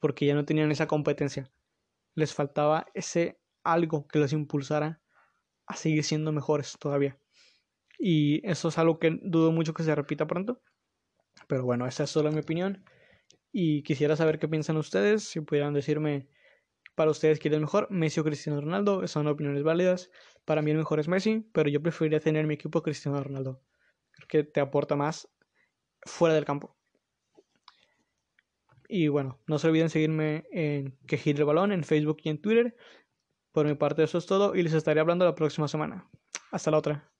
porque 0.00 0.24
ya 0.24 0.34
no 0.34 0.46
tenían 0.46 0.72
esa 0.72 0.86
competencia. 0.86 1.52
Les 2.14 2.32
faltaba 2.32 2.86
ese 2.94 3.38
algo 3.62 4.08
que 4.08 4.18
los 4.18 4.32
impulsara 4.32 5.02
a 5.66 5.76
seguir 5.76 6.04
siendo 6.04 6.32
mejores 6.32 6.78
todavía. 6.80 7.18
Y 7.98 8.40
eso 8.48 8.68
es 8.68 8.78
algo 8.78 8.98
que 8.98 9.18
dudo 9.22 9.52
mucho 9.52 9.74
que 9.74 9.82
se 9.82 9.94
repita 9.94 10.26
pronto. 10.26 10.62
Pero 11.46 11.66
bueno, 11.66 11.86
esa 11.86 12.04
es 12.04 12.10
solo 12.10 12.32
mi 12.32 12.40
opinión. 12.40 12.86
Y 13.52 13.82
quisiera 13.82 14.16
saber 14.16 14.38
qué 14.38 14.48
piensan 14.48 14.78
ustedes, 14.78 15.24
si 15.24 15.42
pudieran 15.42 15.74
decirme 15.74 16.30
para 16.94 17.10
ustedes 17.10 17.38
quién 17.38 17.52
es 17.52 17.60
mejor, 17.60 17.88
Messi 17.90 18.20
o 18.20 18.24
Cristiano 18.24 18.58
Ronaldo, 18.62 19.06
son 19.06 19.26
opiniones 19.26 19.62
válidas. 19.64 20.10
Para 20.46 20.62
mí 20.62 20.70
el 20.70 20.78
mejor 20.78 20.98
es 20.98 21.08
Messi, 21.08 21.46
pero 21.52 21.68
yo 21.68 21.82
preferiría 21.82 22.20
tener 22.20 22.46
mi 22.46 22.54
equipo 22.54 22.82
Cristiano 22.82 23.22
Ronaldo. 23.22 23.60
Que 24.28 24.44
te 24.44 24.60
aporta 24.60 24.96
más 24.96 25.28
fuera 26.02 26.34
del 26.34 26.44
campo. 26.44 26.76
Y 28.88 29.08
bueno, 29.08 29.38
no 29.46 29.58
se 29.58 29.68
olviden 29.68 29.88
seguirme 29.88 30.44
en 30.50 30.98
Que 31.06 31.16
Gire 31.16 31.40
el 31.40 31.44
Balón 31.44 31.72
en 31.72 31.84
Facebook 31.84 32.18
y 32.24 32.28
en 32.28 32.40
Twitter. 32.40 32.76
Por 33.52 33.66
mi 33.66 33.74
parte 33.74 34.02
eso 34.02 34.18
es 34.18 34.26
todo 34.26 34.54
y 34.54 34.62
les 34.62 34.72
estaré 34.72 35.00
hablando 35.00 35.24
la 35.24 35.34
próxima 35.34 35.68
semana. 35.68 36.08
Hasta 36.50 36.70
la 36.70 36.78
otra. 36.78 37.11